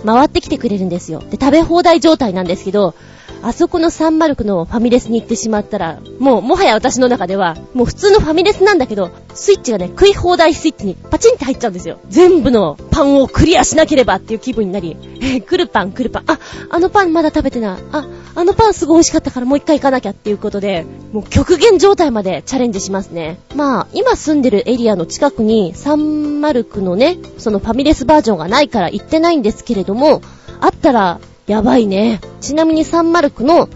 [0.07, 1.19] 回ってきてくれるんですよ。
[1.19, 2.95] で、食べ放題状態なんですけど、
[3.43, 11.99] あそこのサンマルクのファミレスに行ってしまったら、もう、もはや私の中では、もう普通のファミレスなんだけど、スイッチがね、食い放題スイッチにパチンって入っちゃうんですよ。
[12.09, 16.39] 全部のパンをクリアしなければっていう気分になり、えー、来るパン来るパン、あ、
[16.69, 17.83] あのパンまだ食べてない。
[17.93, 23.39] あ、あのパンすごい美味しかったからもう一回行かなきゃっていうことで、もう極限状態までチャレンジしますね。
[23.55, 30.21] まあ、今住んでるエリアの近くにサンマルクのね、そのファミレスバージョンがないから行ってないんですけれども、
[30.61, 31.21] あったら
[31.51, 32.21] やばいね。
[32.41, 33.69] ちなみにサンマルクの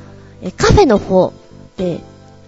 [0.42, 1.32] えカフェの方
[1.76, 1.98] で、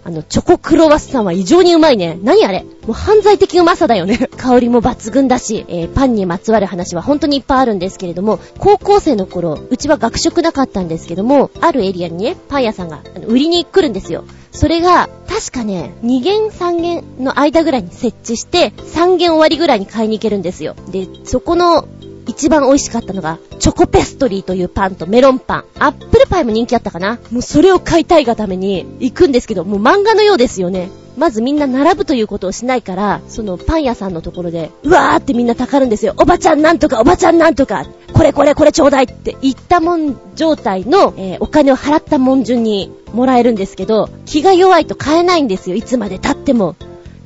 [0.04, 2.16] あの、チョコクロワッサンは異常にうまいね。
[2.22, 2.62] 何あれ？
[2.62, 4.28] もう犯罪的うまさだよね。
[4.38, 14.22] 香りも抜群だし、えー、パンにまつわる話は本当にいっぱいあるんですけれども、高校生の頃、うちは学食なかったんですけども、あるエリアにね、パン屋さんが売りに来るんですよ。
[14.52, 20.76] それが、確かね、2弦3弦の間ぐらいに設置して、3弦終わりぐらいに買いに行けるんですよ。
[20.92, 21.88] で、そこの
[22.26, 25.64] 一番美味しかったのが、チョコペストリーというパンとメロンパン。
[25.78, 27.18] アップルパイも人気あったかな？
[27.30, 30.90] もうそれを買いたいがために行くんですけど、もう漫画のようですよね。
[31.16, 36.14] まずみんな並ぶということをしないから、そのパン屋さんのところで、うわーってみんなたかるんですよ。
[36.18, 45.76] おばちゃんなんとか、おばちゃんなんとか、これこれこれちょうだいって言ったもん状態の、えー、お金を払ったもん順にもらえるんですけど、気が弱いと買えないんですよ。
[45.76, 46.76] いつまで経っても。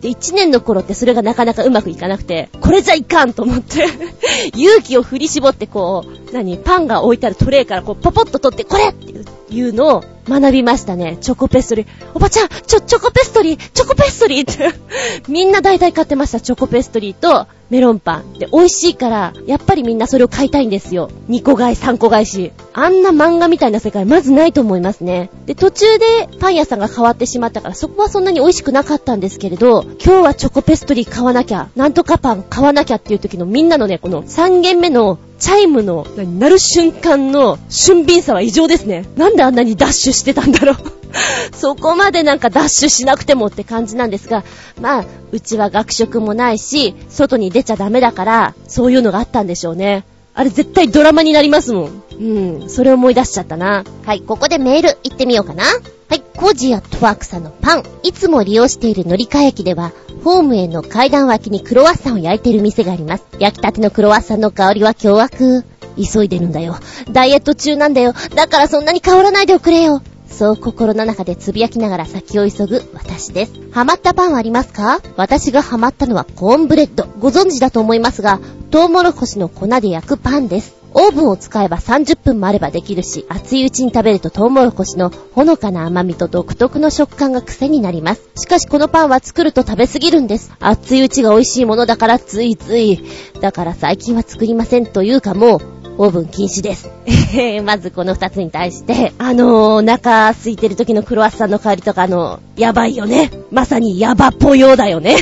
[0.00, 3.86] で、1年の頃ってそれがなかなかうまくいかなくて、これじゃいかんと思って
[4.56, 11.18] 勇気を振り絞ってこう、何、パンが置いてあるトレイからこう、ポポッと取って、これっていうのを学びましたね。
[11.20, 11.86] チョコペストリー。
[12.14, 14.72] おばちゃん、ちょ、チョコペストリー、チョコペストリーって
[15.28, 16.40] みんな大体買ってました。
[16.40, 18.38] チョコペストリーとメロンパン。
[18.38, 21.10] で、美味しいから、やっぱりみんなそれを買いたいんですよ。
[21.28, 22.52] 2個買い、3個買いし。
[22.72, 25.30] あんな漫画みたいな世界、まずないと思いますね。
[25.46, 39.06] で、途中でパン屋さんが変わってしまったから、そこはそんなに美味しくなかったんですけれど、今日はチョコペストリー買わなきゃ、なんとかパン買わなきゃっていう時のみんなのね、この3軒目のチャイムの、鳴る瞬間の俊敏さは異常ですね。
[39.16, 40.76] なんであんなにダッシュしてたんだろう
[41.56, 44.44] そこまでなんかダッシュしなくてもって感じなんですが、
[44.80, 50.04] まあ、うちは学食もないし、外に出ちゃダメだから、そういうのがあったんでしょうね。
[50.34, 52.02] あれ絶対ドラマになりますもん。
[52.18, 53.84] うん、それ思い出しちゃったな。
[54.04, 55.64] はい、ここでメール行ってみようかな。
[55.64, 57.82] はい、コージアトワークさんのパン。
[58.02, 59.92] いつも利用している乗り換え駅では、
[60.24, 63.24] ホームへの階段脇にクロワッサンを焼いている店があります。
[63.38, 65.64] 焼きたてのクロワッサンの香りは凶悪。
[65.96, 66.76] 急いでるんだよ。
[67.12, 68.12] ダイエット中なんだよ。
[68.34, 70.02] だからそんなに香らないでおくれよ。
[70.40, 73.52] そう心の中でつぶやきながら先を急ぐ私です。
[73.72, 75.02] ハマったパンはありますか？
[75.16, 77.04] 私がハマったのはコーンブレッド。
[77.18, 80.76] ご存知だと思いますが、トウモロコシの粉で焼くパンです。
[80.94, 88.22] オーブンを使えば30分もあればできるし、熱いうちに食べるとトウモロコシのほのかな甘みと独特の食感が癖になります。
[88.36, 90.52] しかしこのパンは作ると食べすぎるんです。
[90.58, 93.04] 熱いうちが美味しいものだからついつい。
[93.42, 96.90] だから最近は作りませんというかもう、オーブン禁止です。
[97.62, 103.30] まずこの二つに対して、あのー、中空いてる時のクロワッサンの香りとか、あのー、やばいよね。
[103.50, 105.16] まさにヤバっぽようだよね。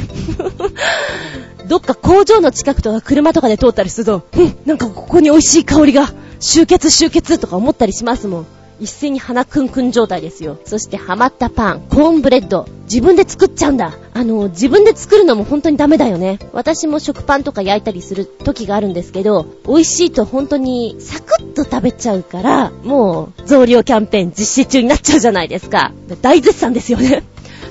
[1.67, 8.47] どっか工場の近くとか車とかで通ったりすると、うん、なんかここに美味しい香りが、集結集結とか思ったりしますもん。
[8.81, 10.59] 一斉に鼻くんくん状態ですよ。
[10.65, 12.67] そしてハマったパン、コーンブレッド。
[12.85, 13.99] 自分で作っちゃうんだ。
[14.15, 16.39] あの、自分で作るのも本当にダメだよね。
[16.53, 25.93] 私も食パンとか焼いたりする時があるんですけど、美味しいと本当にサクッと食べちゃうから、もう増量キャンペーン実施中になっちゃうじゃないですか。
[26.23, 27.23] 大絶賛ですよね。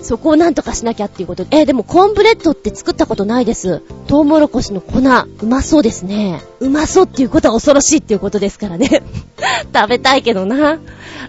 [0.08, 1.58] そこをなんとかしなきゃっていうことで。
[1.58, 3.82] えー、でもコーンブレッドって作ったことないです。
[4.08, 6.42] トウモロコシの粉、うまそうですね。
[6.62, 9.04] うまそうっていうことは恐ろしいっていうことですからね。
[9.76, 10.80] 食べたいけどな。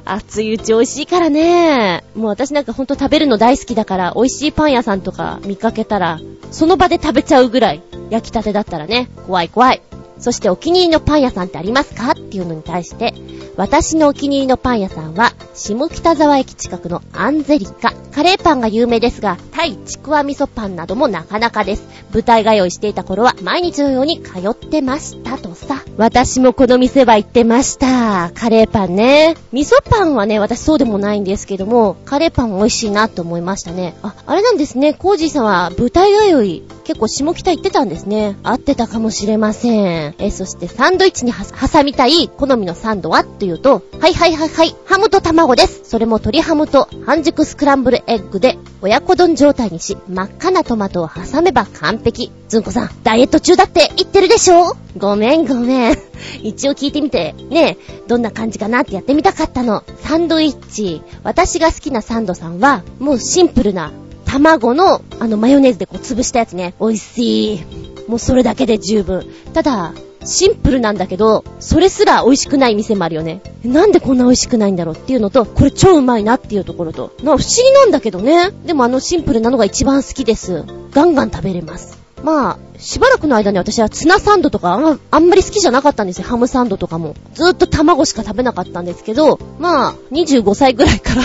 [0.05, 2.05] 熱いうち美味しいからね。
[2.15, 6.21] もう私なんかほんと食べるの大好きだから、美味しいパン屋さんとか見かけたら、
[6.53, 9.83] その場で食べちゃうぐらい、焼きたてだったらね、怖い怖い。
[10.21, 12.13] そしてお気に入りのパン屋さんってありますか？
[12.13, 13.13] っていうのに対して、
[13.59, 17.93] 私のお気に入りのパン屋さんは、下北沢駅近くのアンゼリカ。
[18.13, 21.83] カレーパンが有名ですが、タイちくわ味噌パンなどもなかなかです。
[22.13, 25.83] 舞台通いしていた頃は毎日のように通ってましたとさ。
[25.97, 28.31] 私もこの店は行ってました。
[28.33, 29.35] カレーパンね。
[29.53, 33.97] 味噌パンはね、私そうでもないんですけども、カレーパン美味しいなと思いましたね。
[34.03, 34.95] あ、あれなんですね。
[34.95, 38.37] コージーさんは舞台通い結構下北行ってたんですね。
[38.45, 40.15] 合ってたかもしれません。
[40.19, 43.25] え、そしてサンドイッチに挟みたい好みのサンドは？
[43.25, 45.83] という言うと、はいはいはいはい、ハムと卵です。
[45.85, 52.31] それも鶏ハムと半熟スクランブルエッグで親子丼状態にし、真っ赤なトマトを挟めば完璧。
[52.49, 54.77] ずんこさん、ダイエット中だって言ってるでしょ？
[54.97, 55.99] ごめんごめん。
[56.43, 59.83] 一応聞いてみて、ねえどんな感じかなってやってみたかったの。
[60.03, 61.03] サンドイッチ。
[61.25, 63.93] 私が好きなサンドさんは、もうシンプルな
[64.25, 66.75] 卵の、あの、マヨネーズでこう潰したやつね。
[66.81, 67.61] 美味しい。
[68.09, 69.27] もうそれだけで十分。
[69.53, 69.93] ただ、
[70.25, 73.41] シンプルなんだけど、それすら美味しくない店もあるよね。
[73.65, 77.13] なんでこんな美味しくないんだろうっていうのと、これ超うまいなっていうところと。
[77.23, 78.51] な、不思議なんだけどね。
[78.65, 80.65] でもあのシンプルなのが一番好きです。
[80.93, 81.99] ガンガン食べれます。
[82.23, 86.27] まあ、しばらくの間に私はツナサンドとかああんまり好きじゃなかったんですよ。
[86.27, 87.15] ハムサンドとかも。
[87.35, 91.23] ずっと卵しか食べなかったんですけど、まあ、25歳ぐらいから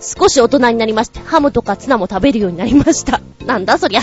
[0.00, 3.20] 少し大人になりまして、ハムとかツナも食べるようになりました。
[3.46, 4.02] なんだそりゃ。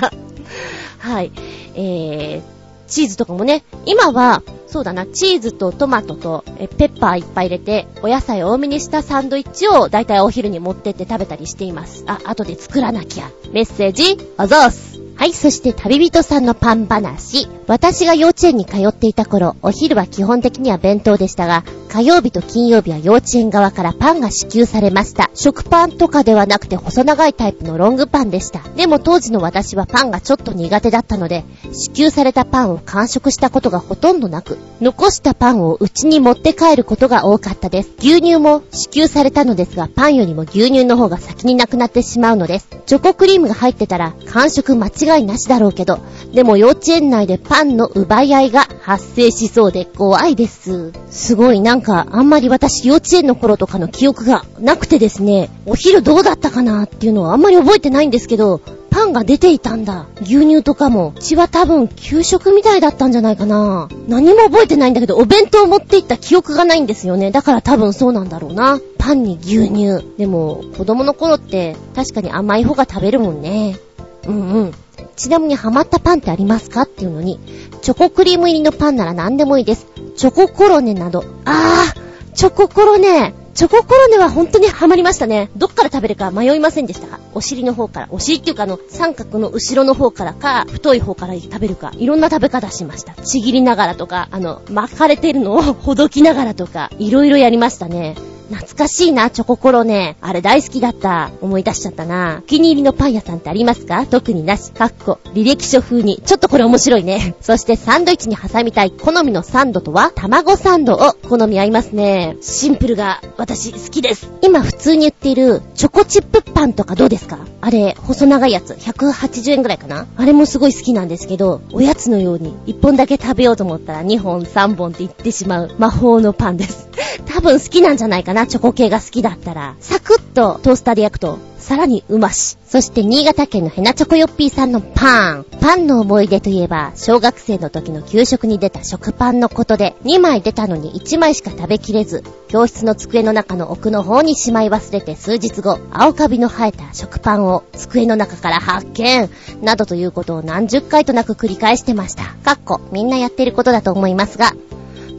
[1.00, 1.32] はい。
[1.76, 2.57] えー、
[2.88, 12.04] チーズとかもね、今は、そうだな、チーズとトマトとえペッパーいっぱい入れて、お野菜多めにしたサンドイッチをだいたいお昼に持ってって食べたりしています。
[12.08, 13.30] あ、後で作らなきゃ。
[13.52, 14.87] メッセージ、おぞーす。
[15.18, 17.48] はい、そして旅人さんのパン話。
[17.66, 25.32] 私が幼稚園に通っていた頃、お昼は基本的には弁当でしたが、火曜日と金曜日は幼稚園側からパンが支給されました。
[25.34, 28.60] 食パンとかではなくて細長いタイプのロングパンでした。
[28.76, 37.90] でも当時の私はパンがちょっと苦手だったので、支給されたパンを完食したことがほとんどなく、残したパンを家に持って帰ることが多かったです。
[37.98, 42.68] 牛乳も支給されたのですが、パンよりも牛乳の方が先になくなってしまうのです。
[42.86, 46.00] チョコクリームが入ってたら完食間違違いなしだろうけど、
[46.34, 50.92] でも幼稚園内でパンの奪い合いが発生しそうで怖いです。
[51.10, 60.08] すごいなんかあんまり私幼稚園の頃とかの記憶がなくてですね、お昼どうだったかなっていうのはあんまり覚えてないんですけど、パンが出ていたんだ。
[60.22, 61.14] 牛乳とかも。
[61.16, 63.90] うちは多分給食みたいだったんじゃないかな。
[64.08, 67.30] 何も覚えてないんだけど、お弁当を持って行った記憶がないんですよね。
[67.30, 68.80] だから多分そうなんだろうな。
[68.98, 70.04] パンに牛乳。
[70.18, 73.78] でも、子供の頃って確かに甘い方が食べるもんね。
[74.26, 74.74] うんうん。
[75.18, 77.40] ちなみにハマったパンってありますかっていうのに、
[77.82, 79.88] チョコクリーム入りのパンなら何でもいいです。
[80.16, 81.26] チョココロネなど。
[81.44, 83.34] あー、チョココロネ。
[83.56, 85.50] チョココロネは本当にハマりましたね。
[85.58, 87.20] どっから食べるか迷いませんでしたか？
[87.34, 88.08] お尻の方から。
[88.12, 91.92] お尻っていうかあの、三角の後ろの方からか、太い方から食べるか。
[91.96, 93.16] いろんな食べ方しました。
[93.16, 98.16] ちぎりながらとか、あの、巻かれてるのをほどきながらとか、いろいろやりましたね。
[98.50, 100.18] 懐かしいな、チョココロネ。
[100.22, 101.32] あれ大好きだった。
[101.42, 102.40] 思い出しちゃったな。
[102.40, 104.06] お気に入りのパン屋さんってありますか？
[104.06, 104.72] 特になし。
[104.72, 106.22] かっこ、履歴書風に。
[106.26, 107.36] ちょっとこれ面白いね。
[107.42, 112.38] そしてサンドイッチに挟みたい好みのサンドとは、卵サンドを好み合いますね。
[112.42, 114.32] シンプルが私好きです。
[114.42, 117.40] 今普通に売っているチョコチップパンとかどうですか？
[117.62, 118.74] あれ、細長いやつ。
[118.74, 126.87] 180円くらいかなあれもすごい好きなんですけど、おやつのように1本だけ食べようと思ったら2本3本って言ってしまう魔法のパンです。
[127.26, 129.76] 多分好きなんじゃないかな、チョコ系が好きだったら。
[129.80, 132.58] サクッとトースターで焼くと、さらにうまし。
[132.66, 135.46] そして新潟県のヘナチョコヨッピーさんのパン。
[135.60, 149.30] パンの思い出といえば、小学生の時の給食に出た食パンのことで、2枚出たのに1枚しか食べきれず、教室の机の中の奥の方にしまい忘れて数日後、青カビの生えた食パンを机の中から発見
[149.62, 152.24] などということを何十回となく繰り返してました。
[152.44, 154.54] かっこ、みんなやってることだと思いますが、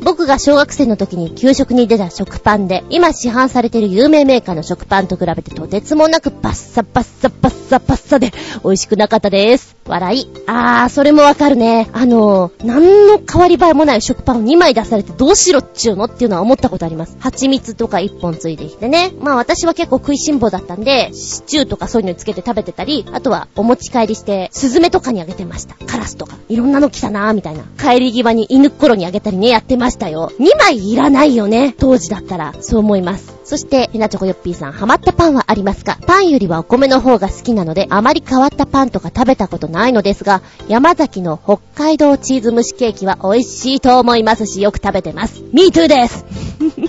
[0.03, 8.33] 僕が小学生の時に給食に出た食パンで、今市販されている有名メーカーの食パンと比べてとてつもなくパッサパッサパッサパッサで
[8.65, 9.78] 美味しくなかったです。
[9.89, 10.29] 笑い。
[10.47, 11.89] あー、それもわかるね。
[11.93, 17.17] あのー、何の変わり映えもない食パンを2枚出されてどうしろっちゅうのっていうのは思ったことあります。
[17.21, 19.13] 蜂蜜とか1本ついてきてね。
[19.21, 25.75] まあ私は結構食いしん坊だったんで、シチューとかそういうのにつけて食べてたり、あとはお持ち帰りして、スズメとかにあげてました。
[25.87, 26.37] カラスとか。
[26.49, 27.65] いろんなの来たなーみたいな。
[27.79, 30.33] 帰り際に犬っころにあげたりね、やってましたよ。
[30.39, 31.75] 2枚いらないよね。
[31.79, 32.55] 当時だったら。
[32.61, 33.37] そう思います。
[33.45, 35.99] そして、ヘナチョコヨッピーさん、ハマったパンはありますか？
[36.07, 45.43] パンよりはお米の方が好きなので、あまり変わったパンとか食べたことないのですが、山崎の北海道チーズ蒸しケーキは美味しいと思いますし、よく食べてます。
[45.53, 46.25] ミートゥーです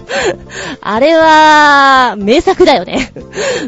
[0.82, 3.12] あれは、名作だよね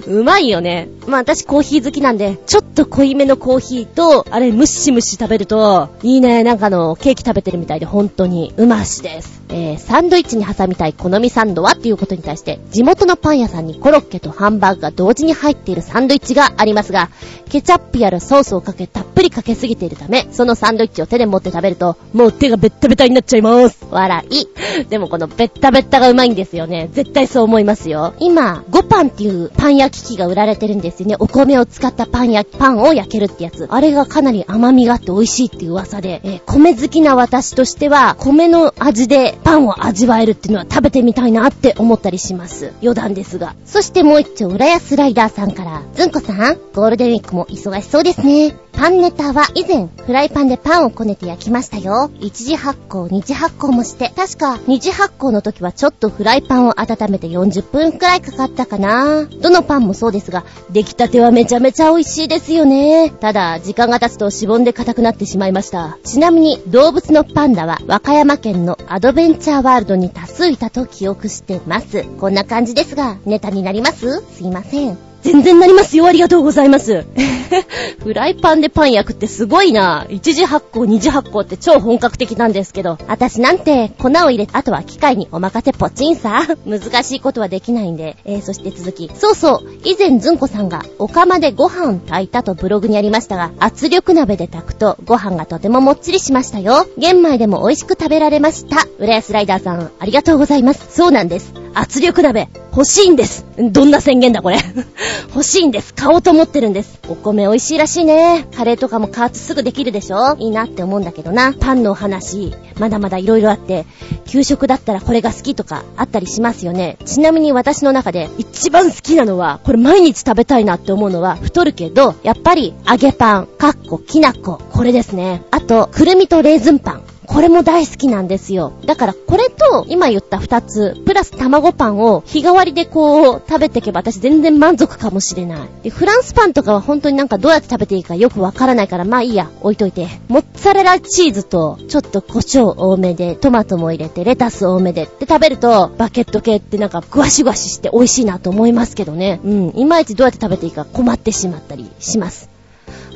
[0.07, 0.89] うまいよね。
[1.07, 6.43] まあ私コーヒー好きなんで、ちょっと濃いめのコーヒーと、あれムシムシ食べると、いいね。
[6.43, 9.41] なんかの、ケーキ食べてるみたいで本当に、うましです。
[9.49, 17.09] えー、サンドイッチに挟みたい好みサンドはっていうことに対して、地元のパン屋さんにコロッケとハンバーグが同時に入っているサンドイッチがありますが、
[17.49, 23.85] ケチャップやらソースをかけたぷりかけすぎているため、そのサンドイッチを手で持って食べると、もう手がベッタベタになっちゃいます。
[23.91, 24.47] 笑い。
[24.89, 26.89] でもこのベッタベ方がうまいんですよね。
[26.93, 28.13] 絶対そう思いますよ。
[28.19, 31.15] 今、5パンっていうパン焼き器が売られてるんですよね。
[31.19, 33.67] お米を使ったパン焼き、パンを焼けるってやつ。
[33.69, 42.71] あれがかなり甘みがあって美味しいっていう噂で、え、米好きな私としては、米の味でパンを味わえるっていうのは食べてみたいなって思ったりします。
[42.81, 43.55] 余談ですが。
[43.65, 48.55] そしてもう一丁、浦安ライダーさんから、ずんこさん、ゴールデンウィークも忙しそうですね。
[48.71, 52.11] パンネタは以前フライパンでパンをこねて焼きましたよ。
[52.19, 59.25] 一次発酵、二次発酵もして、確か二次発酵の時はちょっとフライパンを温めて40分くらいかかったかな。
[59.25, 63.09] どのパンもそうですが、出来たてはめちゃめちゃ美味しいですよね。
[63.09, 65.97] ただ、時間が経つとしぼんで硬くなってしまいました。
[66.03, 72.03] ちなみに、動物のパンダは和歌山県のアドベンチャーワールドに多数いたと記憶してます。
[72.19, 74.21] こんな感じですが、ネタになります？
[74.35, 75.10] すいません。
[75.21, 76.05] 全然なりますよ。
[76.05, 77.05] ありがとうございます。
[78.03, 80.05] フライパンでパン焼くってすごいな。
[80.09, 86.47] 一次発酵、二次発酵って超本格的なんですけど、私なんて粉を入れて、あとは機械にお任せポチンさ。
[86.65, 89.11] 難しいことはできないんで、えー、そして続き。
[89.13, 96.87] そうそう、以前ずんこさんがお釜でご飯炊いたとブログにありましたが、圧力鍋で炊くとご飯がとてももっちりしましたよ。
[96.97, 98.87] 玄米でも美味しく食べられました。
[98.99, 100.87] 浦安ライダーさん、ありがとうございます。
[100.89, 101.53] そうなんです。
[101.73, 103.45] 圧力鍋、欲しいんです。
[103.57, 104.57] どんな宣言だこれ。
[105.33, 105.93] 欲しいんです。
[105.93, 106.99] 買おうと思ってるんです。
[107.09, 108.47] お米美味しいらしいね。
[108.55, 111.53] カレーとかも加圧すぐできるでしょいいなって思うんだけどな。
[111.53, 113.85] パンのお話、まだまだ色々あって、
[114.25, 116.97] 給食だったらこれが好きとかあったりしますよね。
[117.05, 125.43] ちなみに私の中で一番好きなのは、これ毎日食べたいなって思うのは、太るけど、やっぱり揚げパン、かっこきなこ、これですね。
[125.51, 127.10] あと、くるみとレーズンパン。
[127.31, 128.73] これも大好きなんですよ。
[128.85, 135.69] だからこれと今言った二つ、プラス卵パンを日替わりでこう食べていけば私全然満足かもしれない。
[135.83, 140.09] で、フランスパンとかは本当になんかどうやって食べていいかよくわからないからまあいいや、置いといて。
[140.27, 149.39] モッツァレラチーズとちょっと胡椒多めで、トマトも入れて、レタス多めでって食べると、バケット系ってなんかグワシグワシして美味しいなと思いますけどね。
[149.45, 152.50] うん、いまいちどうやって食べていいか困ってしまったりします。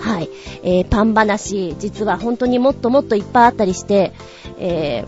[0.05, 0.29] はい。
[0.61, 4.13] えー、パン話、実は本当にもっともっといっぱいあったりして、
[4.59, 5.03] え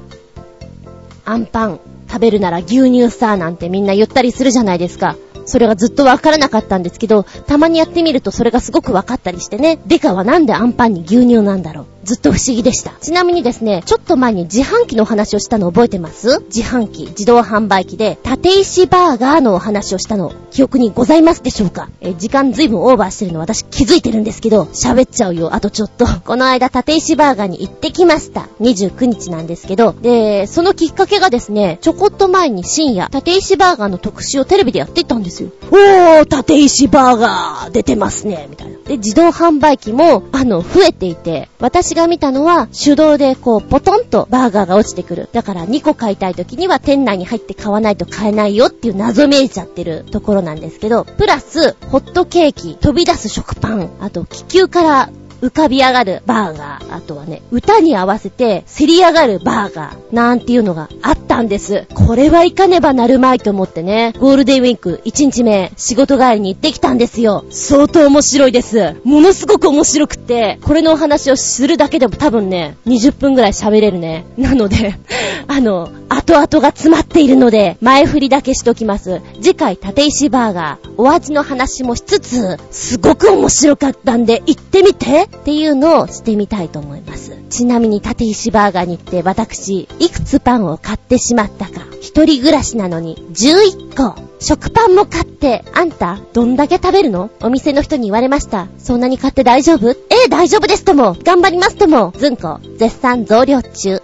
[1.24, 1.80] ー、アンパン
[2.10, 5.16] 食べるなら牛乳さ、なんてみんな言ったりするじゃないですか。
[5.46, 9.78] それがずっとわからなかったんですけど、たまにやってみるとそれがすごくわかったりしてね。
[9.86, 11.97] デカはなんでアンパンに牛乳なんだろう。
[12.08, 12.92] ずっと不思議でした。
[13.02, 16.40] ちなみにですね、ちょっと前に自販機のお話をしたの覚えてます？
[16.46, 21.90] 自販機、自動販売機で、縦石バーガーのお話をしたの、記憶にございますでしょうか？
[22.00, 26.08] え、時間ずいぶんオーバーしてるの私気づいてるんですけど、喋っちゃうよ、あとちょっと。
[26.26, 28.48] この間、縦石バーガーに行ってきました。
[28.62, 35.50] 29日なんですけど、で、そのきっかけがですね、ちょこっと前に深夜、縦石バーガーの特集をテレビでやっていたんですよ。
[35.72, 38.78] おー、縦石バーガー出てますね、みたいな。
[38.78, 45.30] で、自動販売機も、あの、増えていて、私が見たのは、手動でこう、ポトンとバーガーが落ちてくる。
[45.34, 55.10] だから2個買いたい時には店内に入って買わないと買えないよっていう謎めいちゃってるところなんですけど、プラス、ホットケーキ、飛び出す食パン、あと気球から
[55.42, 61.86] 浮かび上がるバーガー、あとはね、歌に合わせて競り上がるバーガー、なんていうのがあったんです。
[61.94, 67.46] これはいかねばなるまいと思ってね、ゴールデンウィーク1日目、仕事帰りに行ってきたんですよ。
[67.50, 68.96] 相当面白いです。
[69.04, 74.26] ものすごく面白くって、これのお話をするだけでも多分ね、20分ぐらい喋れるね。
[74.38, 74.96] なので、
[75.48, 79.22] あの、後々が詰まっているので、前振りだけしときます。
[79.42, 87.38] 次回、立石バーガー、お味の話もしつつ、すごく面白かったんで、行ってみてっていうのをしてみたいと思います。
[87.50, 91.86] ちなみに、立石バーガーに行って、私、いくつパンを買ってしまったか。
[92.02, 94.16] 一人暮らしなのに、11個。
[94.40, 97.30] 食パンも買って、あんた、どんだけ食べるの？
[97.42, 98.68] お店の人に言われました。
[98.78, 99.90] そんなに買って大丈夫？
[99.92, 101.16] ええ、大丈夫ですとも。
[101.24, 102.14] 頑張りますとも。
[102.16, 104.02] ずんこ、絶賛増量中。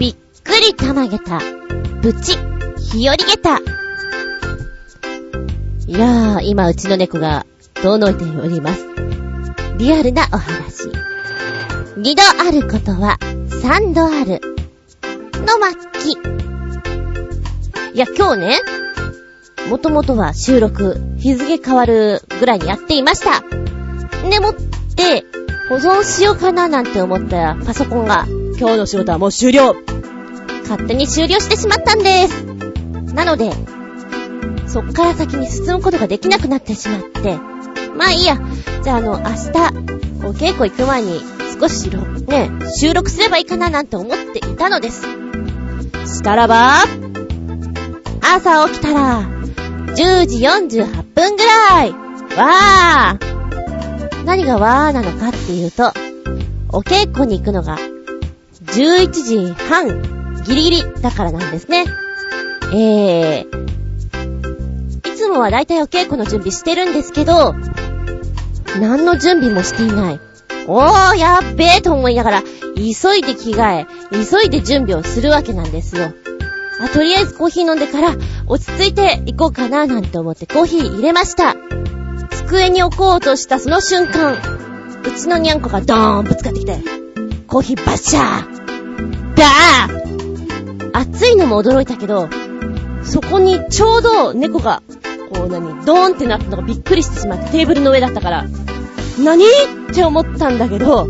[0.00, 1.40] びっくりたまげた、
[2.02, 2.36] ぶち、
[2.78, 3.58] 日和げた。
[5.86, 7.46] いやー、今うちの猫が、
[7.82, 8.86] どのいております？
[9.78, 10.90] リアルなお話。
[11.96, 13.18] 二度あることは、
[13.62, 14.40] 三度ある。
[15.46, 16.12] の巻。
[17.94, 18.58] いや、今日ね、
[19.70, 23.40] もともとは収録、日付変わるぐらいにやっていました。
[24.28, 24.54] でもっ
[24.94, 25.24] て、
[25.70, 28.26] 保存しようかななんて思ったら、パソコンが、
[28.58, 29.74] 今日の仕事はもう終了
[30.68, 32.44] 勝手に終了してしまったんです。
[33.14, 33.52] なので、
[34.66, 37.38] そっから先に進むことができなくなってしまって、
[38.00, 38.38] まあいいや。
[38.82, 39.26] じゃああの、明日、
[40.26, 41.20] お稽古行く前に
[41.60, 45.02] 少しね、収録すればいいかななんて思っていたのです。
[46.06, 46.76] したらば、
[48.22, 51.90] 朝起きたら、10時48分ぐらい。
[52.38, 54.24] わー。
[54.24, 55.92] 何がわーなのかっていうと、
[56.70, 57.76] お稽古に行くのが
[58.64, 61.84] 11時半、ギリギリだからなんですね。
[62.72, 63.79] えー、
[65.30, 67.54] もはだいたいお稽古の準備してるんですけど、
[68.80, 70.20] 何の準備もしていない。
[70.66, 72.42] おー、やっべえと思いながら、
[72.76, 76.12] 急いで着替え、急いで準備をするわけなんですよ。
[76.80, 78.16] あ、とりあえずコーヒー飲んでから
[78.46, 81.56] 落ち着いて行こうかななんて思ってコーヒー入れました。
[82.46, 86.78] 机に置こうとしたその瞬間、うちのにゃんこがドーンぶつかってきて、
[87.46, 92.28] コーヒーバッシャーダー熱いのも驚いたけど、
[93.02, 94.82] そこにちょうど猫が、
[95.32, 98.46] こう何、ドーンってなったのがびっくりしてしまってテーブルの上だったから、
[99.22, 99.44] 何？
[99.90, 101.06] って思ったんだけど、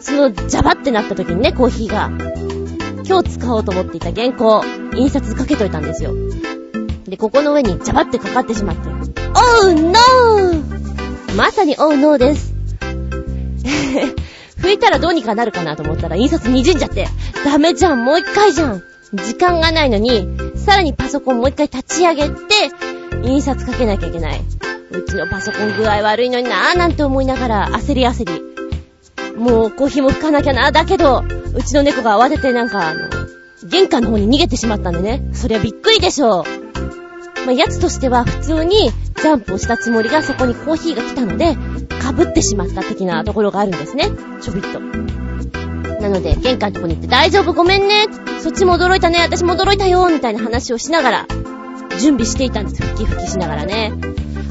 [0.00, 2.10] そのジャバってなった時にね、コーヒーが、
[3.06, 4.62] 今日使おうと思っていた原稿、
[4.94, 6.12] 印刷かけといたんですよ。
[7.04, 12.54] で、ここの上にジャバってかかってしまって、オーノーまさにオーノーです。
[14.58, 17.06] 拭いたらどうにかなるかなと思ったら印刷滲んじゃって、
[17.44, 18.82] ダメじゃん、もう一回じゃん。
[19.12, 20.26] 時間がないのに、
[20.56, 22.34] さらにパソコンもう一回立ち上げて、
[23.26, 24.40] 印刷かけなきゃいけない。
[24.90, 29.36] うちのパソコン具合悪いのになーなんて思いながら焦り焦り。
[29.36, 30.72] もうコーヒーも拭かなきゃなぁ。
[30.72, 31.24] だけど、
[31.54, 33.08] うちの猫が慌ててなんかあの、
[33.68, 35.22] 玄関の方に逃げてしまったんでね。
[35.32, 36.44] そりゃびっくりでしょう。
[37.46, 44.10] まあ、やつとしては普通にジャンプをしたつもりがそこにコーヒーが来たので、被ってしまった的なところがあるんですね。
[44.40, 44.80] ちょびっと。
[44.80, 48.06] なので、玄関のとこに行って大丈夫ごめんね。
[48.40, 49.20] そっちも驚いたね。
[49.20, 50.08] 私も驚いたよ。
[50.08, 51.26] みたいな話をしながら、
[51.98, 52.82] 準備していたんです。
[52.82, 53.92] ふきふきしながらね。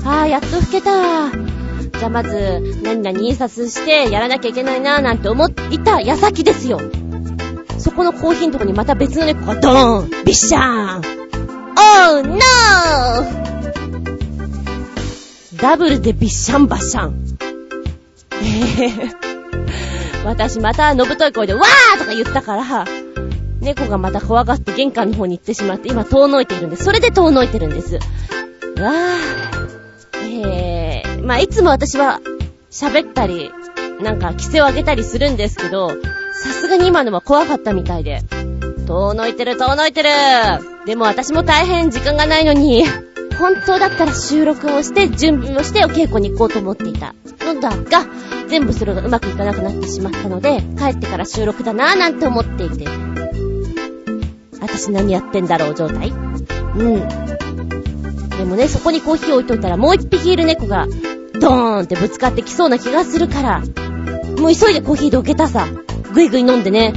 [0.04, 1.32] あー、やっと吹けた。
[1.32, 6.82] じゃあまず、何々印刷してやらなきゃいけないなーなんて思っていた矢先ですよ。
[7.78, 12.40] そこのコーヒーのとこにまた別の猫がドーンビッシャーン !Oh no!
[15.58, 17.38] ダブルでビッシャンバッシャン。
[18.32, 22.86] えー、 私またのぶとい声でわーとか言ったから、
[23.66, 26.86] 猫がまた怖がって玄関の方に行ってしまって今遠のいているんです。
[26.86, 27.96] それで遠のいてるんです。
[27.96, 30.48] わー。
[30.48, 32.22] えー、まあ、いつも私は
[32.70, 33.52] 喋ったり、
[34.02, 35.96] なんか規制を上げたりするんですけど、さ
[36.50, 38.22] すがに今のは怖かったみたいで。
[38.86, 40.10] 遠のいてる、遠のいてる
[40.86, 42.86] でも私も大変時間がないのに、
[43.40, 48.06] 本当だったら収録をして、準備をしてお稽古に行こうと思っていたのだが、
[48.48, 53.25] 全部それがうまくいかなくなってしまったので、帰ってから収録だなぁなんて思っていて。
[54.62, 56.10] 私何やってんだろう状態？
[56.10, 57.08] うん。
[58.30, 60.88] でもね、そこにコーヒー置いといたらもう一匹いる猫が、
[61.40, 63.60] ドーンってぶつかってきそうな気がするから、
[64.40, 65.68] もう急いでコーヒーどけたさ。
[66.14, 66.94] ぐいぐい飲んでね。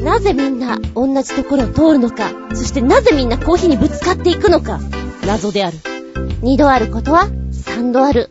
[0.00, 4.80] なぜみんな同じところを通るのか、そしてなぜみんなコーヒーにぶつかっていくのか、
[5.26, 5.78] 謎である。
[6.40, 8.30] 二度あることは三度ある。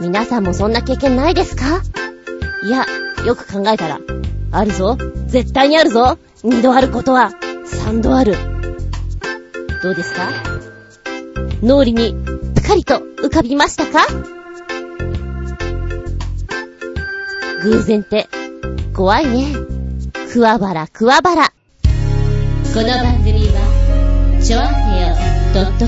[0.00, 1.82] 皆さんもそんな経験ないですか？
[2.64, 2.86] いや、
[3.26, 3.98] よく考えたら、
[4.52, 4.96] あるぞ。
[5.26, 6.18] 絶対にあるぞ。
[6.44, 7.32] 二度あることは
[7.64, 8.34] 三度ある。
[9.82, 10.30] どうですか？
[11.62, 12.14] 脳裏に
[12.54, 14.06] ぷかりと浮かびましたか？
[17.62, 18.28] 偶然って
[18.94, 19.54] 怖いね。
[20.32, 21.52] くわばらくわばら。
[22.74, 25.16] この番組は、ちょあへよ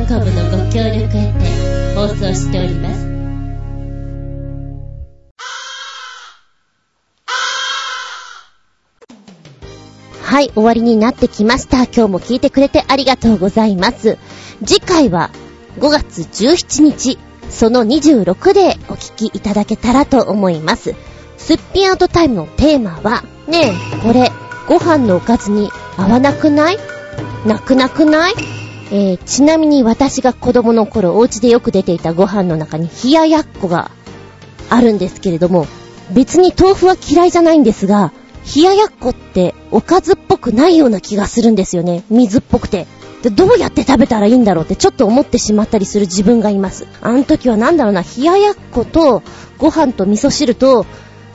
[0.08, 3.09] .com のご協力へて放送しております。
[10.30, 11.86] はい、終わりになってきました。
[11.86, 14.16] 今日も聞いてくれてありがとうございます。
[14.64, 15.32] 次回は
[15.80, 17.18] 5月17日、
[17.50, 20.94] その26でお聞きいただけたらと思います。
[21.36, 24.30] すっぴんアウトタイムのテーマは、ねえ、これ、
[24.68, 26.78] ご飯のおかずに合わなくない？
[27.44, 28.34] なくなくない？
[28.92, 33.90] えー、ちなみに私が子供の頃お家でよく出ていたご飯の中に冷ややっこが
[34.68, 35.66] あるんですけれども、
[36.12, 38.12] 別に豆腐は嫌いじゃないんですが、
[38.54, 42.04] 冷ややっこっておかずっぽくないような気がするんですよね。
[42.10, 42.86] 水っぽくて。
[43.22, 46.86] で、どうやって食べたらいいんだろうってちょっと思ってしまったりする自分がいます。
[47.02, 49.22] あの時はなんだろうな、冷ややっこと
[49.58, 50.86] ご飯と味噌汁と、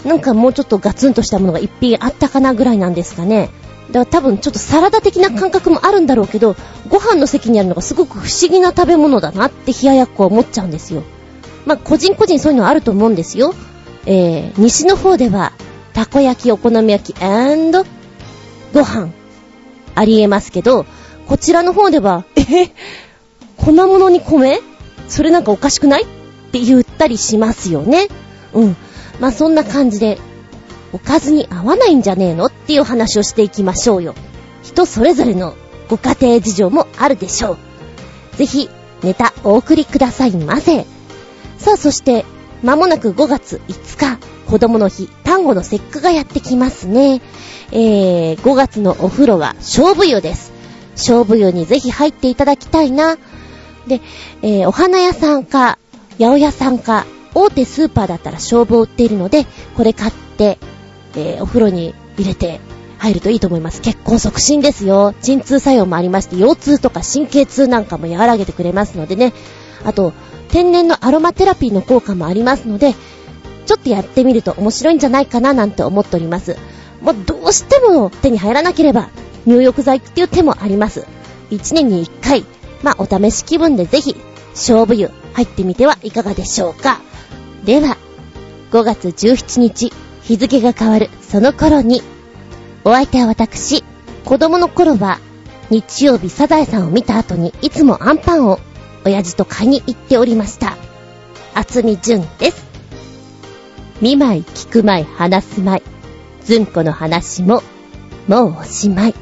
[0.03, 3.49] なんかもうちょっとガツンとしたものが一品あったかなぐらいなんですかね。
[3.91, 6.55] だから多分ちょっとサラダ的な感覚もあるんだろうけど、
[6.89, 11.03] ご飯の席にあるのがすごく不思議な食べ物だなって冷ややっこは思っちゃうんですよ。
[11.66, 13.53] まあ、個人個人そういうのはあると思うんですよ。
[14.07, 15.53] えー、西の方では、
[15.96, 17.16] たこ焼き、お好み焼き、
[18.74, 19.14] ご飯、
[19.96, 20.86] ありえますけど、
[21.26, 22.70] こちらの方では、え
[23.56, 24.60] 粉物に米？
[25.08, 26.04] それなんかおかしくない？
[26.04, 26.06] っ
[26.52, 28.10] て言ったりしますよね。
[28.54, 28.76] うん。
[29.22, 30.20] まあ、そんな感じで、
[30.91, 32.48] おかずに合わないんじゃねえの？
[32.48, 34.16] っていう話をしていきましょうよ。
[34.64, 35.56] 人それぞれの
[35.89, 37.58] ご家庭事情もあるでしょう。
[38.36, 38.70] ぜひ、
[39.02, 40.86] ネタお送りくださいませ。
[41.58, 42.26] さあ、そして、
[42.64, 47.22] まもなく5月5日、子供の日、単語の節句がやってきますね。
[47.72, 50.54] えー、5月のお風呂は勝負湯です。
[50.96, 53.18] 勝負湯にぜひ入っていただきたいな。
[53.88, 54.02] で、
[54.41, 55.78] えー、お花屋さんか、
[56.20, 60.58] 八百屋さんか、大手スーパーだったら勝負を売っているので、これ買って、
[61.16, 62.62] えー、お風呂に入れて
[62.98, 63.82] 入るといいと思います。
[63.82, 65.14] 結婚促進ですよ。
[65.22, 69.34] 鎮痛作用もありまして、腰痛とか神経痛なんかも和らげてくれますのでね。
[69.84, 70.14] あと、
[70.50, 72.96] 天然のアロマテラピーの効果もありますので、
[73.66, 76.57] ちょっとやってみると面白いんじゃないかななんて思っております。
[77.01, 79.09] もうどうしても手に入らなければ、
[79.45, 81.05] 入浴剤っていう手もあります。
[81.51, 82.45] 1年に1回、
[82.84, 84.16] まあお試し気分でぜひ、
[84.51, 87.01] 勝負湯入ってみてはいかがでしょうか。
[87.66, 87.97] では、
[88.72, 89.93] 5月17日、
[90.24, 92.01] 日付が変わるその頃に、
[92.84, 93.84] お相手は私、
[94.24, 95.20] 子供の頃は、
[95.70, 98.59] 日曜日サザエさんを見た後にいつもアンパンを
[99.03, 100.78] 親父と買いに行っておりました。
[101.53, 102.75] 厚み純です。
[104.06, 105.84] 見舞い聞く舞い話す舞い。
[106.43, 107.64] ずんこの話も、
[108.28, 109.16] もうおしまい。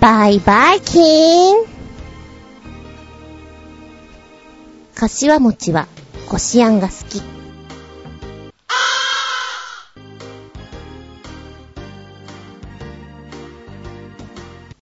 [0.00, 1.66] バイバイキーン
[4.94, 5.88] 柏餅は
[6.26, 7.33] こしあんが好き。